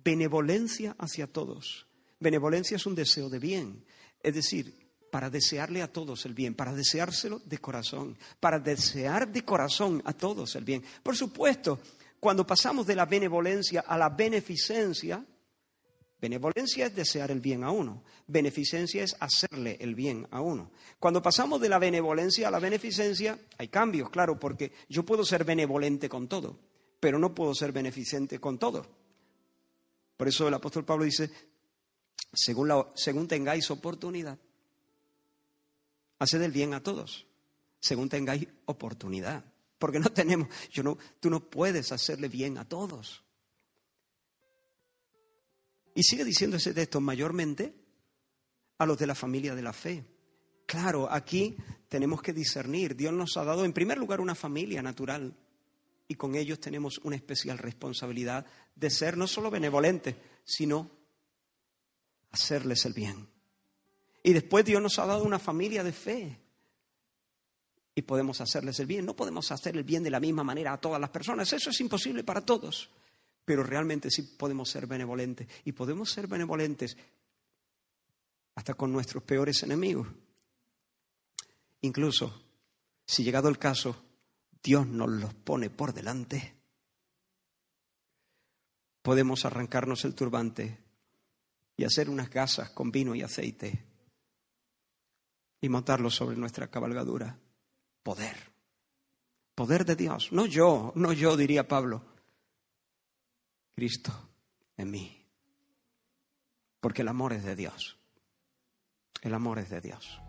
[0.04, 1.86] benevolencia hacia todos.
[2.20, 3.84] Benevolencia es un deseo de bien.
[4.22, 9.44] Es decir, para desearle a todos el bien, para deseárselo de corazón, para desear de
[9.44, 10.82] corazón a todos el bien.
[11.02, 11.80] Por supuesto,
[12.18, 15.22] cuando pasamos de la benevolencia a la beneficencia,
[16.18, 20.70] benevolencia es desear el bien a uno, beneficencia es hacerle el bien a uno.
[20.98, 25.44] Cuando pasamos de la benevolencia a la beneficencia, hay cambios, claro, porque yo puedo ser
[25.44, 26.58] benevolente con todo,
[27.00, 29.01] pero no puedo ser beneficente con todo.
[30.16, 31.30] Por eso el apóstol Pablo dice,
[32.32, 34.38] según, según tengáis oportunidad,
[36.22, 37.26] Haced el bien a todos,
[37.80, 39.44] según tengáis oportunidad.
[39.76, 40.46] Porque no tenemos,
[41.18, 43.24] tú no puedes hacerle bien a todos.
[45.96, 47.74] Y sigue diciendo ese texto mayormente
[48.78, 50.04] a los de la familia de la fe.
[50.64, 51.56] Claro, aquí
[51.88, 52.94] tenemos que discernir.
[52.94, 55.36] Dios nos ha dado en primer lugar una familia natural
[56.12, 58.44] y con ellos tenemos una especial responsabilidad
[58.74, 60.90] de ser no solo benevolentes, sino
[62.30, 63.26] hacerles el bien.
[64.22, 66.38] Y después Dios nos ha dado una familia de fe.
[67.94, 69.06] Y podemos hacerles el bien.
[69.06, 71.50] No podemos hacer el bien de la misma manera a todas las personas.
[71.50, 72.90] Eso es imposible para todos.
[73.46, 75.48] Pero realmente sí podemos ser benevolentes.
[75.64, 76.94] Y podemos ser benevolentes
[78.54, 80.08] hasta con nuestros peores enemigos.
[81.80, 82.38] Incluso,
[83.06, 84.11] si llegado el caso,
[84.62, 86.54] Dios nos los pone por delante,
[89.02, 90.78] podemos arrancarnos el turbante
[91.76, 93.84] y hacer unas gasas con vino y aceite
[95.60, 97.38] y montarlo sobre nuestra cabalgadura.
[98.02, 98.36] Poder.
[99.54, 100.32] Poder de Dios.
[100.32, 102.04] No yo, no yo, diría Pablo.
[103.74, 104.12] Cristo
[104.76, 105.24] en mí.
[106.80, 107.96] Porque el amor es de Dios.
[109.22, 110.20] El amor es de Dios.